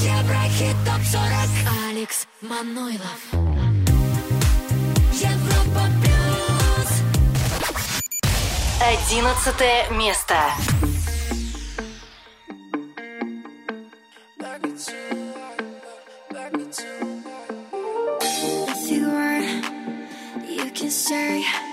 [0.05, 3.66] Еврохит ТОП-40 Алекс Манойлов
[8.87, 10.37] Одиннадцатое место.
[20.49, 21.66] If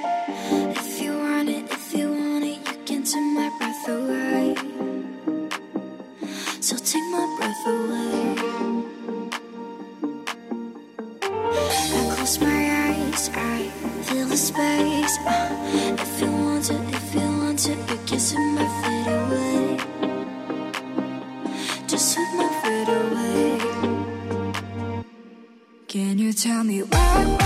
[26.84, 27.43] you out.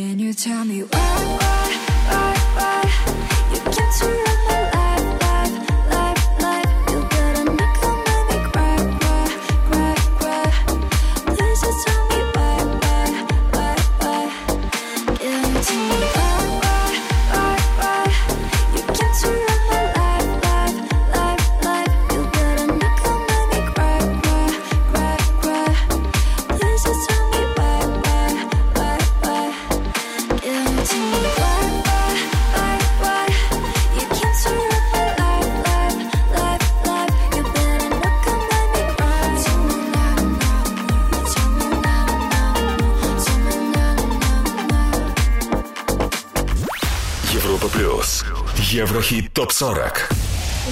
[0.00, 1.76] Can you tell me why, why,
[2.08, 4.29] why, why you get to
[49.34, 50.12] ТОП-40.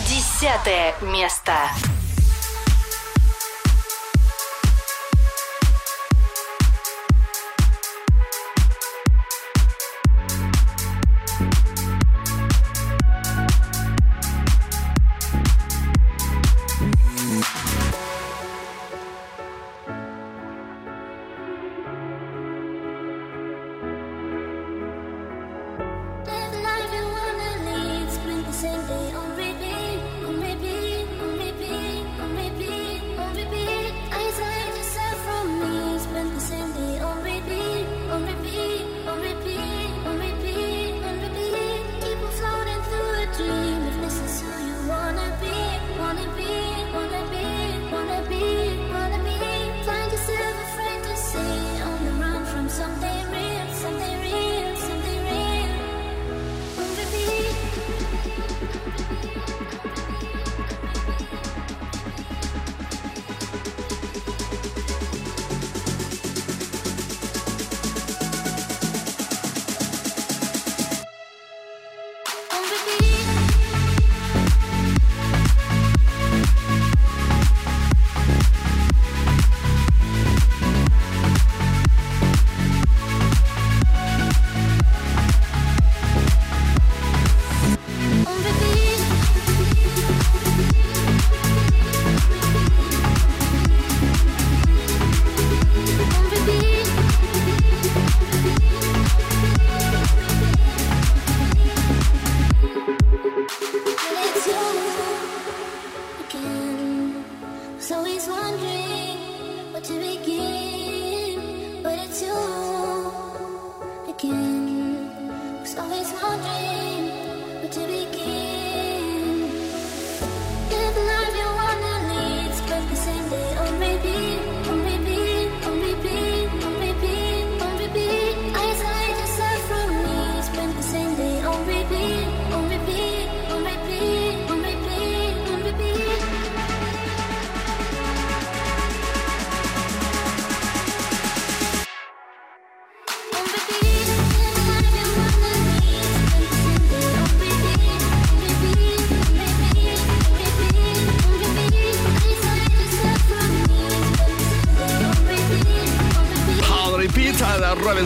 [0.08, 1.52] Десятое место.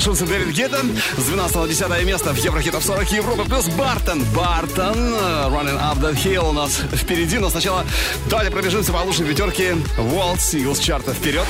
[0.04, 0.80] И Дэвид Гетта.
[1.16, 4.24] С 12 на 10 место в Еврохитов 40 Европа плюс Бартон.
[4.34, 4.96] Бартон.
[4.96, 7.38] э, Running Up That Hill у нас впереди.
[7.38, 7.84] Но сначала
[8.26, 11.14] давайте пробежимся по лучшей пятерке World Singles чарта.
[11.14, 11.46] Вперед.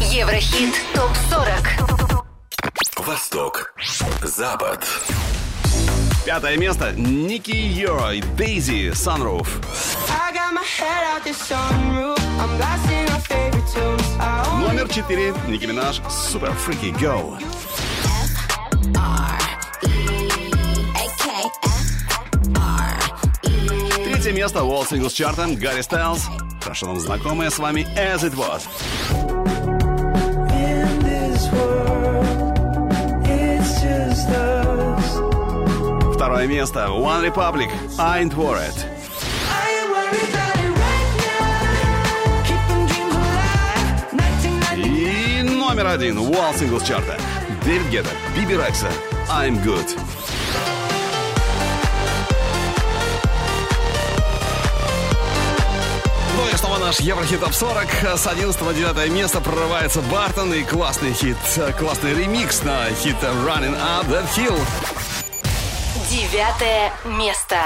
[0.00, 2.24] Еврохит ТОП-40.
[3.06, 3.72] Восток.
[4.24, 4.84] Запад.
[6.26, 6.92] Пятое место.
[6.96, 9.46] Ники Йо и Дейзи Sunroof.
[10.08, 12.18] I got my head out the sunroof.
[12.40, 12.99] I'm blasting
[14.60, 15.34] Номер четыре.
[15.48, 16.00] Ники Минаж.
[16.08, 17.38] Super Freaky Go.
[24.04, 26.28] Третье место World Singles чарта Гарри Стайлз.
[26.62, 28.62] Хорошо нам знакомая с вами As It Was.
[31.52, 31.90] World.
[36.14, 37.70] Второе место One Republic.
[37.98, 38.89] I Ain't Worried.
[45.82, 47.18] Номер один World Singles чарта
[47.64, 48.90] Дэвид Гетта, Биби Рекса.
[49.30, 49.98] I'm Good.
[56.36, 58.18] Ну и снова наш Еврохит Топ 40.
[58.18, 61.38] С 11 на 9 место прорывается Бартон и классный хит,
[61.78, 64.60] классный ремикс на хит Running Up That Hill.
[66.10, 67.56] Девятое место.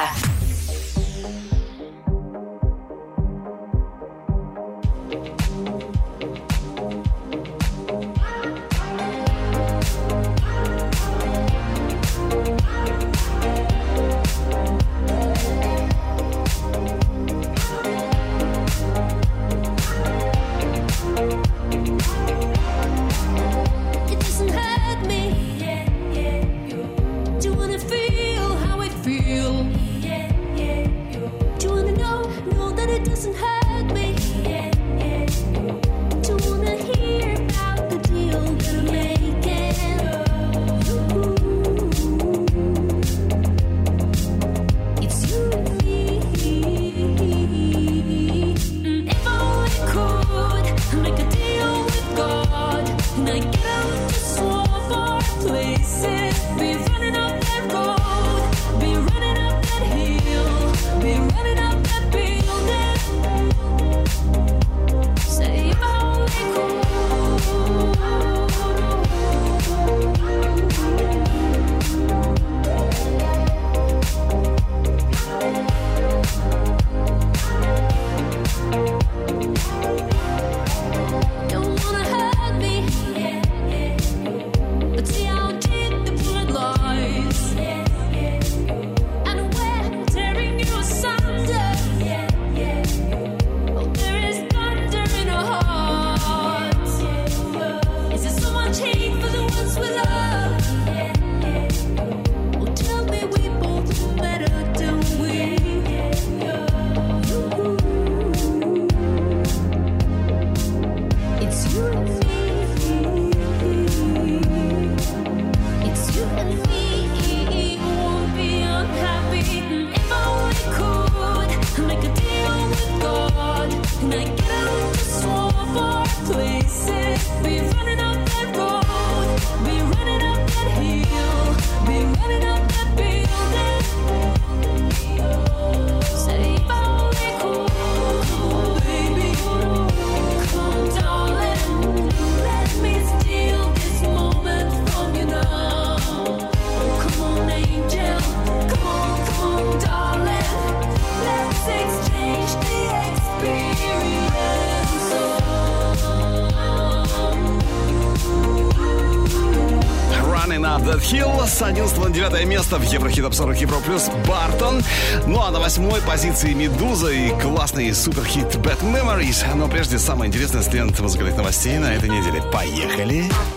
[162.75, 164.83] Место в Еврохит Топ 40 Европа плюс Бартон.
[165.27, 169.45] Ну а на восьмой позиции Медуза и классный суперхит Bad Memories.
[169.55, 172.43] Но прежде самое интересное с лент музыкальных новостей на этой неделе.
[172.53, 173.31] Поехали!
[173.31, 173.54] Top news на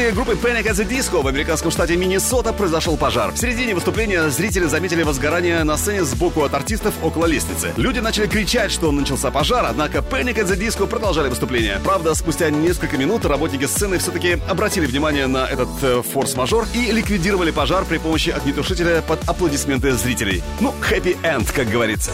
[0.00, 3.32] концерте группы Panic at the Disco в американском штате Миннесота произошел пожар.
[3.32, 7.72] В середине выступления зрители заметили возгорание на сцене сбоку от артистов около лестницы.
[7.76, 11.80] Люди начали кричать, что начался пожар, однако Panic at the Disco продолжали выступление.
[11.84, 17.50] Правда, спустя несколько минут работники сцены все-таки обратили внимание на этот э, форс-мажор и ликвидировали
[17.50, 20.42] пожар при помощи огнетушителя под аплодисменты зрителей.
[20.60, 22.12] Ну, happy end, как говорится.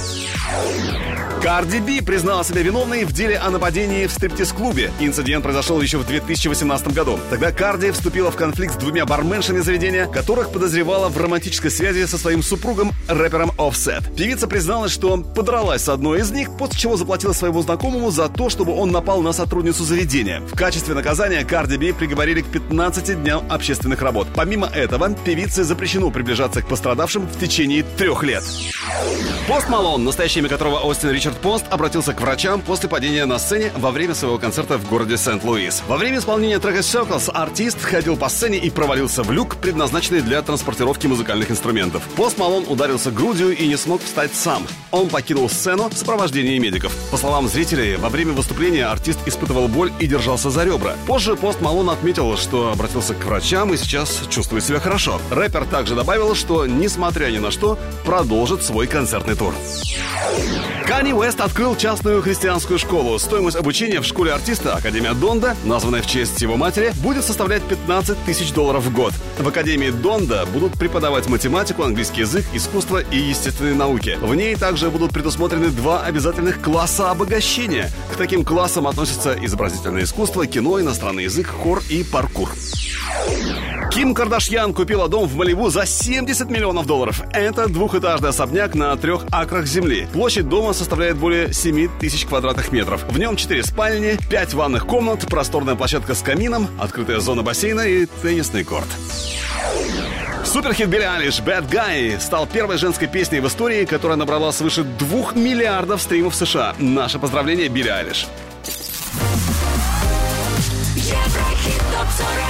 [1.42, 4.90] Карди Би признала себя виновной в деле о нападении в стриптиз-клубе.
[4.98, 7.18] Инцидент произошел еще в 2018 году.
[7.30, 12.18] Тогда Карди вступила в конфликт с двумя барменшами заведения, которых подозревала в романтической связи со
[12.18, 14.14] своим супругом, рэпером Offset.
[14.16, 18.48] Певица призналась, что подралась с одной из них, после чего заплатила своему знакомому за то,
[18.48, 20.40] чтобы он напал на сотрудницу заведения.
[20.40, 24.28] В качестве наказания Карди Би приговорили к 15 дням общественных работ.
[24.34, 28.44] Помимо этого, певице запрещено приближаться к пострадавшим в течение трех лет.
[29.48, 33.72] Пост Малон, настоящее имя которого Остин Ричард Пост, обратился к врачам после падения на сцене
[33.76, 35.82] во время своего концерта в городе Сент-Луис.
[35.88, 40.40] Во время исполнения трека Circles артист ходил по сцене и провалился в люк, предназначенный для
[40.42, 42.02] транспортировки музыкальных инструментов.
[42.16, 44.66] Пост Малон ударился грудью и не смог встать сам.
[44.90, 46.92] Он покинул сцену в сопровождении медиков.
[47.10, 50.94] По словам зрителей, во время выступления артист испытывал боль и держался за ребра.
[51.06, 55.20] Позже Пост Малон отметил, что обратился к врачам и сейчас чувствует себя хорошо.
[55.30, 59.54] Рэпер также добавил, что, несмотря ни на что, продолжит свой концертный тур.
[60.86, 63.18] Кани Уэст открыл частную христианскую школу.
[63.18, 68.16] Стоимость обучения в школе артиста Академия Донда, названная в честь его матери, будет составлять 15
[68.24, 69.12] тысяч долларов в год.
[69.36, 74.16] В Академии Донда будут преподавать математику, английский язык, искусство и естественные науки.
[74.20, 77.90] В ней также будут предусмотрены два обязательных класса обогащения.
[78.12, 82.48] К таким классам относятся изобразительное искусство, кино, иностранный язык, хор и паркур.
[83.96, 87.22] Ким Кардашьян купила дом в Малибу за 70 миллионов долларов.
[87.32, 90.06] Это двухэтажный особняк на трех акрах земли.
[90.12, 93.04] Площадь дома составляет более 7 тысяч квадратных метров.
[93.08, 98.04] В нем 4 спальни, 5 ванных комнат, просторная площадка с камином, открытая зона бассейна и
[98.20, 98.88] теннисный корт.
[100.44, 105.32] Суперхит Билли Алиш «Bad Guy» стал первой женской песней в истории, которая набрала свыше 2
[105.36, 106.74] миллиардов стримов в США.
[106.78, 108.26] Наше поздравление, Билли Алиш.
[110.96, 112.45] Еврохит ТОП-40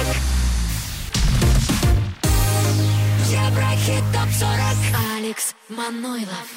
[4.13, 6.49] ТОП-40 Алекс Манойлов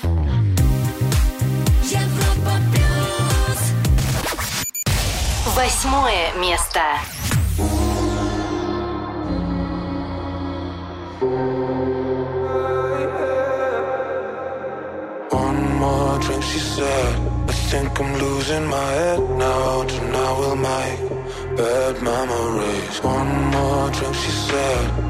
[1.82, 3.60] Европа Плюс
[5.56, 6.80] Восьмое место.
[15.30, 17.14] One more drink, she said.
[17.48, 19.82] I think I'm losing my head now.
[19.84, 23.02] Tonight we'll make bad memories.
[23.02, 25.09] One more drink, she said.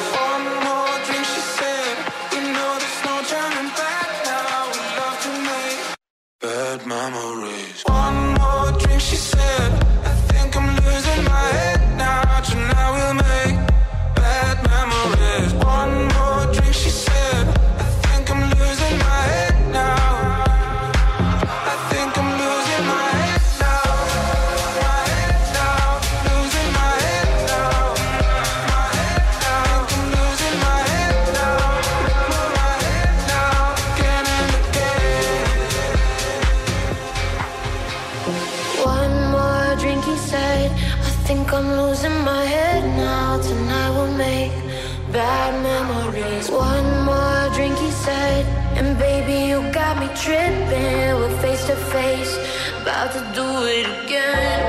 [51.71, 52.35] To face,
[52.81, 54.59] about to do it again.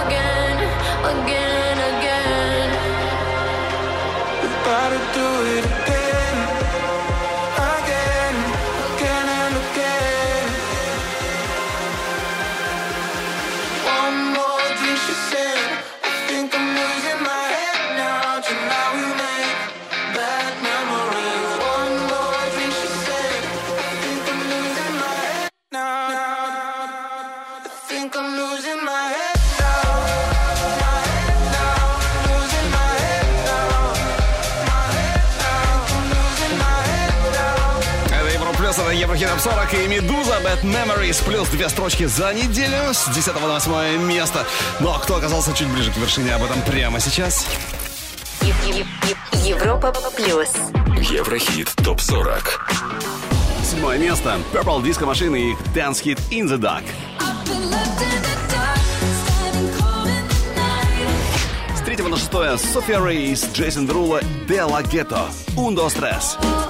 [0.00, 0.56] Again,
[1.12, 2.68] again, again.
[4.40, 5.65] About to do it
[39.76, 44.46] 40 и Медуза Bad Memories плюс две строчки за неделю с 10 на 8 место.
[44.80, 47.46] Ну а кто оказался чуть ближе к вершине, об этом прямо сейчас.
[49.44, 50.50] Европа плюс.
[51.10, 52.42] Еврохит ТОП-40.
[53.64, 54.38] Седьмое место.
[54.52, 56.84] Purple Disco Machine и их Dance Hit In The Dark.
[61.76, 65.26] С третьего на шестое София Рейс, Джейсон Друла, Дела Гетто,
[65.56, 66.38] Ундо Стресс.
[66.40, 66.65] Ну а с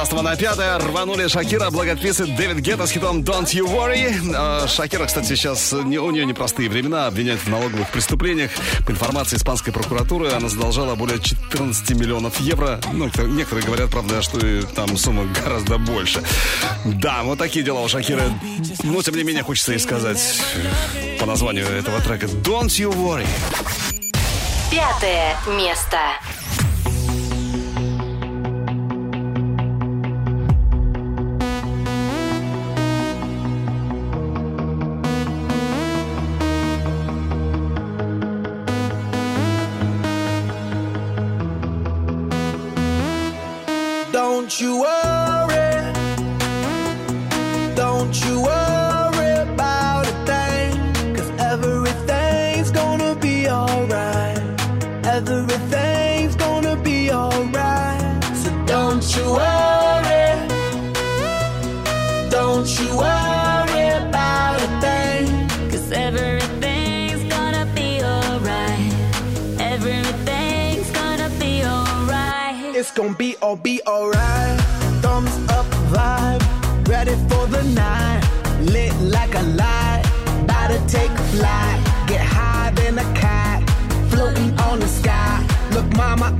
[0.00, 4.32] 13 на 5 рванули Шакира, благописы Дэвид Гетто с хитом Don't You Worry.
[4.34, 8.50] А, Шакира, кстати, сейчас не, у нее непростые времена, обвиняют в налоговых преступлениях.
[8.86, 12.80] По информации испанской прокуратуры, она задолжала более 14 миллионов евро.
[12.94, 16.22] Ну, некоторые говорят, правда, что и там сумма гораздо больше.
[16.86, 18.22] Да, вот такие дела у Шакиры.
[18.82, 20.40] Но, тем не менее, хочется и сказать
[21.18, 23.26] по названию этого трека Don't You Worry.
[24.70, 25.98] Пятое место.
[73.62, 74.60] Be be alright.
[75.02, 76.42] Thumbs up vibe,
[76.88, 78.22] ready for the night.
[78.60, 80.02] Lit like a light,
[80.42, 81.78] about to take flight.
[82.06, 83.58] Get high than a cat,
[84.10, 85.46] floating on the sky.
[85.72, 86.36] Look, mama,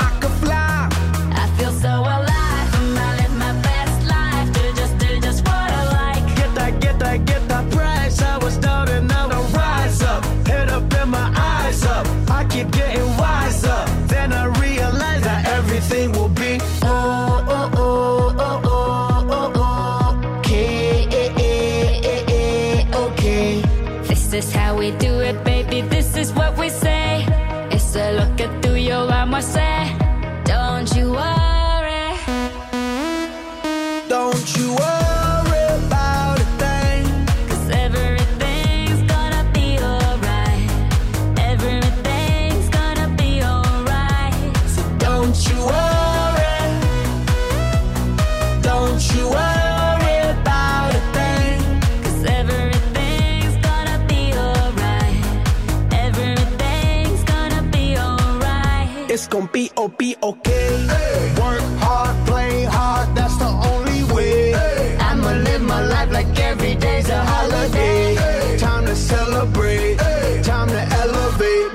[71.41, 71.73] elevate.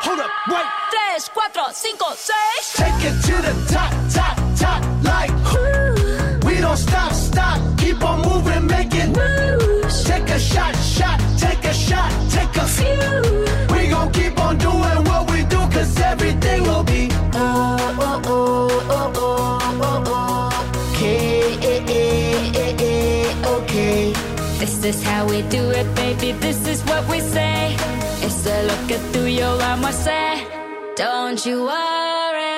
[0.00, 0.66] Hold up, wait.
[0.90, 2.74] Tres, cuatro, cinco, seis.
[2.74, 6.48] Take it to the top, top, top, like whoo.
[6.48, 10.04] We don't stop, stop, keep on moving, making moves.
[10.04, 13.74] Take a shot, shot, take a shot, take a few.
[13.74, 18.68] We gon' keep on doing what we do, cause everything will be oh, oh, oh,
[18.90, 20.92] oh, oh, oh, oh.
[20.92, 21.54] Okay,
[23.44, 24.12] okay.
[24.58, 26.32] This is how we do it, baby.
[26.32, 27.47] This is what we say.
[28.88, 30.46] Get through your life, my say.
[30.96, 32.57] Don't you worry.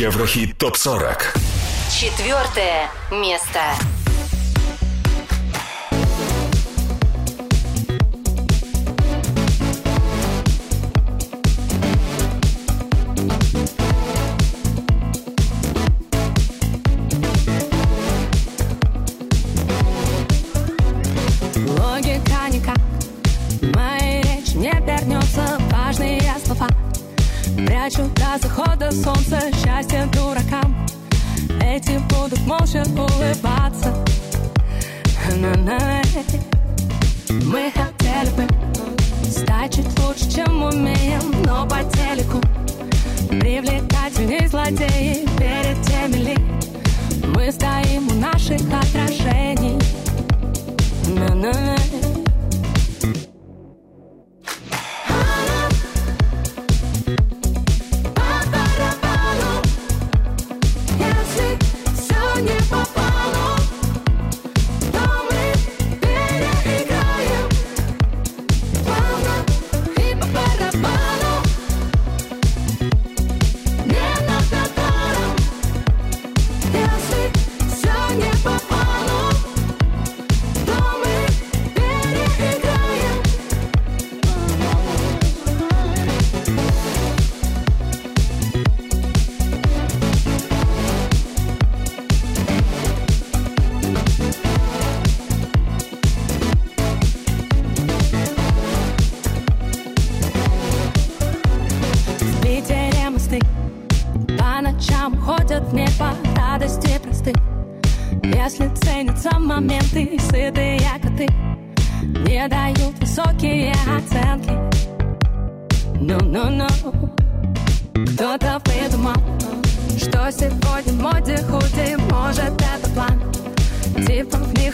[0.00, 1.34] Еврохит топ 40.
[1.90, 3.60] Четвертое место.
[27.66, 29.19] Прячу до захода солнца
[32.30, 33.92] будут молча улыбаться
[35.36, 36.02] На-на.
[37.28, 38.46] Мы хотели бы
[39.28, 42.40] Стать чуть лучше, чем умеем Но по телеку
[43.28, 46.36] Привлекательней злодеи Перед теми ли
[47.34, 49.78] Мы стоим у наших отражений
[51.08, 51.79] На-на.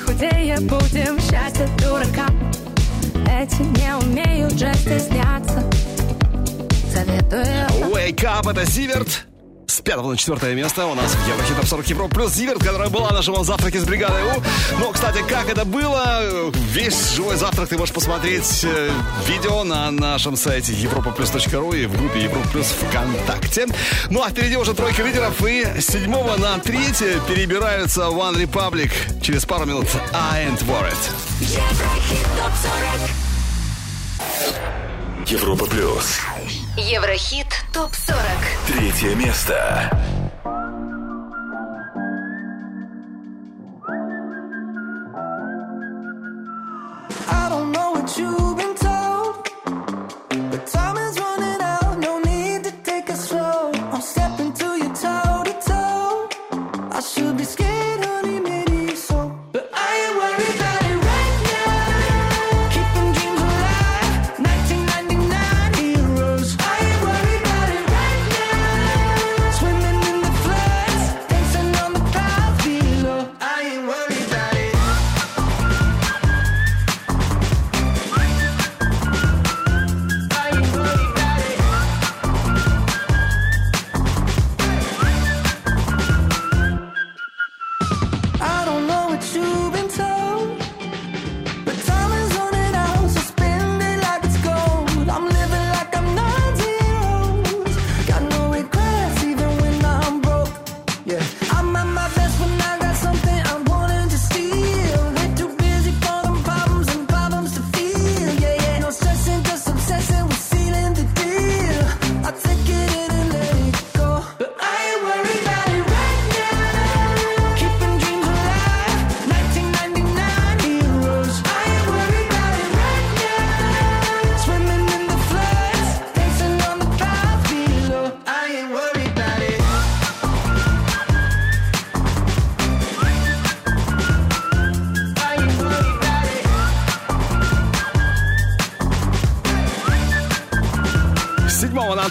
[0.06, 2.50] Худее будем Счастье дуракам
[3.28, 5.64] Эти не умеют же стесняться
[6.92, 7.44] Советую
[7.92, 9.26] Wake Up, это Зиверт.
[9.76, 12.88] С пятого на четвертое место у нас в Еврохит Топ 40 Европа плюс Зиверт, которая
[12.88, 14.42] была на живом завтраке с бригадой У.
[14.78, 18.90] Ну, кстати, как это было, весь живой завтрак ты можешь посмотреть э,
[19.26, 23.66] видео на нашем сайте europaplus.ru и в группе Европа Плюс ВКонтакте.
[24.08, 28.90] Ну, а впереди уже тройка лидеров и с седьмого на третье перебираются One Republic.
[29.20, 30.96] Через пару минут I Ain't Worried.
[31.40, 32.52] Еврохит топ
[35.20, 35.28] 40.
[35.28, 36.20] Европа плюс.
[36.76, 38.14] Еврохит ТОП-40.
[38.66, 39.90] Третье место.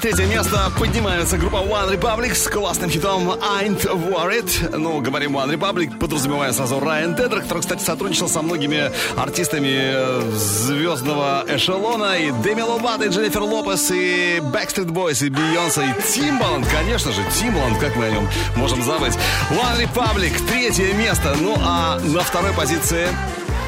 [0.06, 4.78] Третье место поднимается группа One Republic с классным хитом Ain't Worried.
[4.78, 10.22] Ну, говорим One Republic, подразумевая сразу Райан Тедер, который, кстати, сотрудничал со многими артистами э,
[10.36, 12.20] звездного эшелона.
[12.20, 16.68] И Деми Ловато, и Дженнифер Лопес, и Backstreet Boys, и Бейонсе, и Тимбаланд.
[16.68, 19.18] Конечно же, Тимбаланд, как мы о нем можем забыть.
[19.50, 21.36] One Republic, третье место.
[21.42, 23.08] Ну, а на второй позиции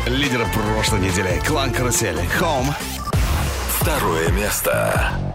[0.05, 1.41] лидера прошлой недели.
[1.47, 2.29] Клан Карусели.
[2.39, 2.75] Home.
[3.79, 5.26] Второе место.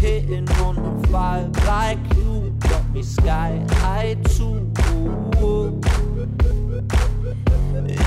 [0.00, 4.72] Hitting on the fire like you, got me sky high too.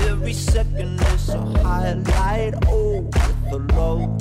[0.08, 4.11] Every second is a highlight, oh, with a low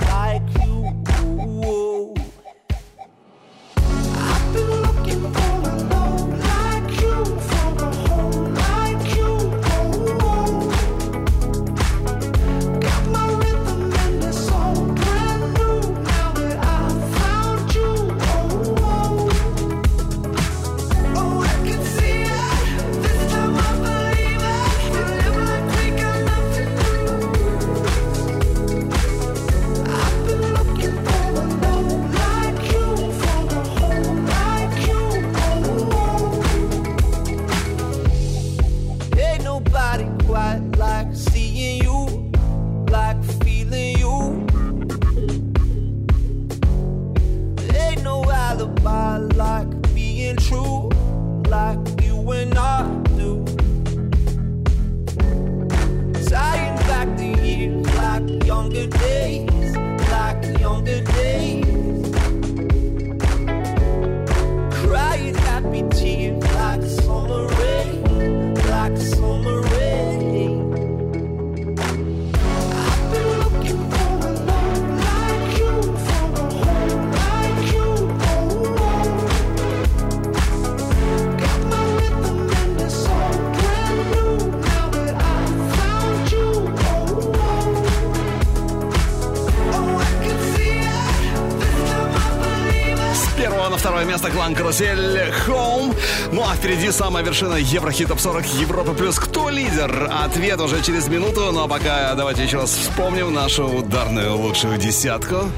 [94.72, 95.18] Карусель
[95.48, 95.94] Home.
[96.32, 99.20] Ну а впереди самая вершина Еврохит Топ 40 Европы плюс.
[99.20, 100.10] Кто лидер?
[100.10, 101.52] Ответ уже через минуту.
[101.52, 105.52] Ну а пока давайте еще раз вспомним нашу ударную лучшую десятку.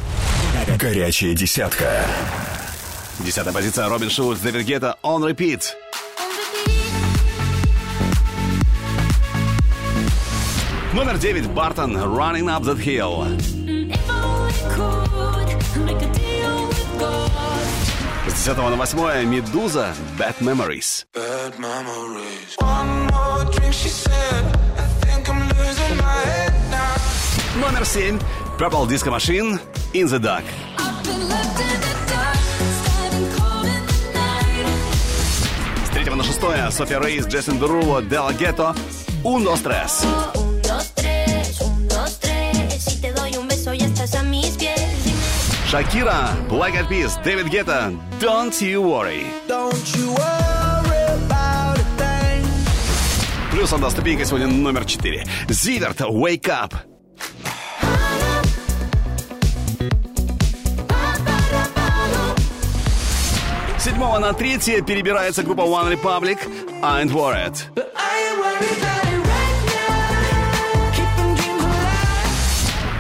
[0.80, 1.86] Горячая десятка.
[3.20, 5.62] Десятая позиция Робин Шульц, Дэвид Гетта, On Repeat.
[10.94, 13.53] Номер девять Бартон, Running Up That Hill.
[18.44, 21.06] С 10 на 8 Медуза, Bad Memories.
[21.16, 22.58] Bad memories.
[22.60, 24.44] One more drink, she said.
[27.56, 28.20] Номер 7
[28.58, 29.58] Purple Disco Machine,
[29.94, 30.44] In the Dark.
[35.86, 38.76] С 3 на 6 София Рейс, Джейсон Деруло, Дела Гетто,
[39.24, 40.33] Uno Stress.
[45.74, 49.26] Шакира, Black Eyed Peas, Дэвид Гетта, Don't You Worry.
[49.48, 52.46] Don't you worry about a thing.
[53.50, 55.26] Плюс одна ступенька сегодня номер 4.
[55.50, 56.76] Зиверт, Wake Up.
[63.80, 66.38] Седьмого на третье перебирается группа One Republic,
[66.84, 67.64] I Ain't Worried.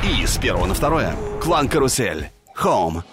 [0.04, 2.32] И с первого на второе Клан Карусель,
[2.64, 3.03] Home.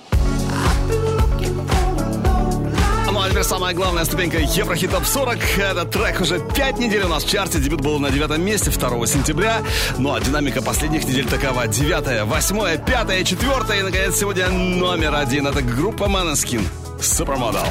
[3.11, 5.59] Ну а теперь самая главная ступенька Еврохит Топ 40.
[5.59, 7.59] Этот трек уже 5 недель у нас в чарте.
[7.59, 9.63] Дебют был на девятом месте 2 сентября.
[9.99, 11.67] Ну а динамика последних недель такова.
[11.67, 15.49] 9, 8, 5, 4 и, наконец, сегодня номер один.
[15.49, 16.65] Это группа Maneskin.
[17.03, 17.67] Супермодел.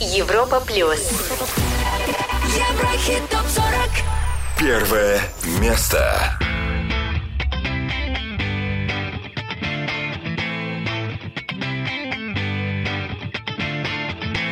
[0.00, 1.10] Европа плюс.
[2.56, 3.68] Еврохит топ 40.
[4.58, 5.20] Первое
[5.60, 6.38] место.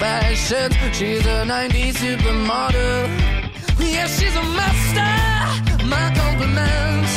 [0.00, 0.74] confessions.
[0.96, 3.08] She's a 90s supermodel.
[3.78, 5.12] Yeah, she's a master.
[5.86, 7.12] My compliments.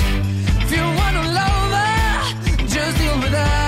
[0.63, 3.62] If you wanna love her, just deal with her.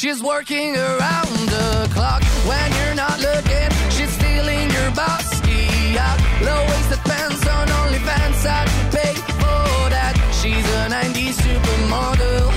[0.00, 3.70] She's working around the clock when you're not looking.
[3.90, 6.18] She's stealing your bossy out.
[6.42, 8.44] Low waisted pants on OnlyFans.
[8.46, 8.64] I
[8.96, 10.14] pay for that.
[10.40, 12.52] She's a 90s supermodel.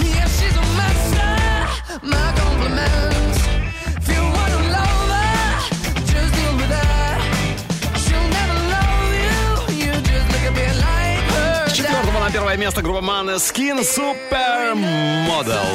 [0.00, 1.32] Yeah, she's a master.
[2.02, 3.38] My compliments.
[4.00, 5.46] If you wanna love her,
[6.12, 7.06] just deal with her.
[8.02, 9.40] She'll never love you.
[9.82, 11.68] You just look a bit like her.
[11.68, 15.66] С четвертого на первое место группа Maneskin Supermodel.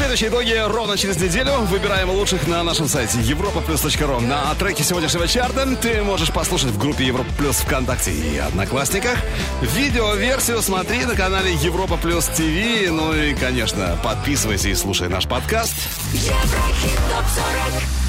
[0.00, 1.58] Следующие итоги ровно через неделю.
[1.66, 4.20] Выбираем лучших на нашем сайте europaplus.ru.
[4.22, 9.18] На треке сегодняшнего чарта ты можешь послушать в группе Европа Плюс ВКонтакте и Одноклассниках.
[9.60, 12.90] Видеоверсию смотри на канале Европа Плюс ТВ.
[12.90, 15.74] Ну и, конечно, подписывайся и слушай наш подкаст.
[16.14, 17.26] Еврохит топ
[17.74, 17.99] 40.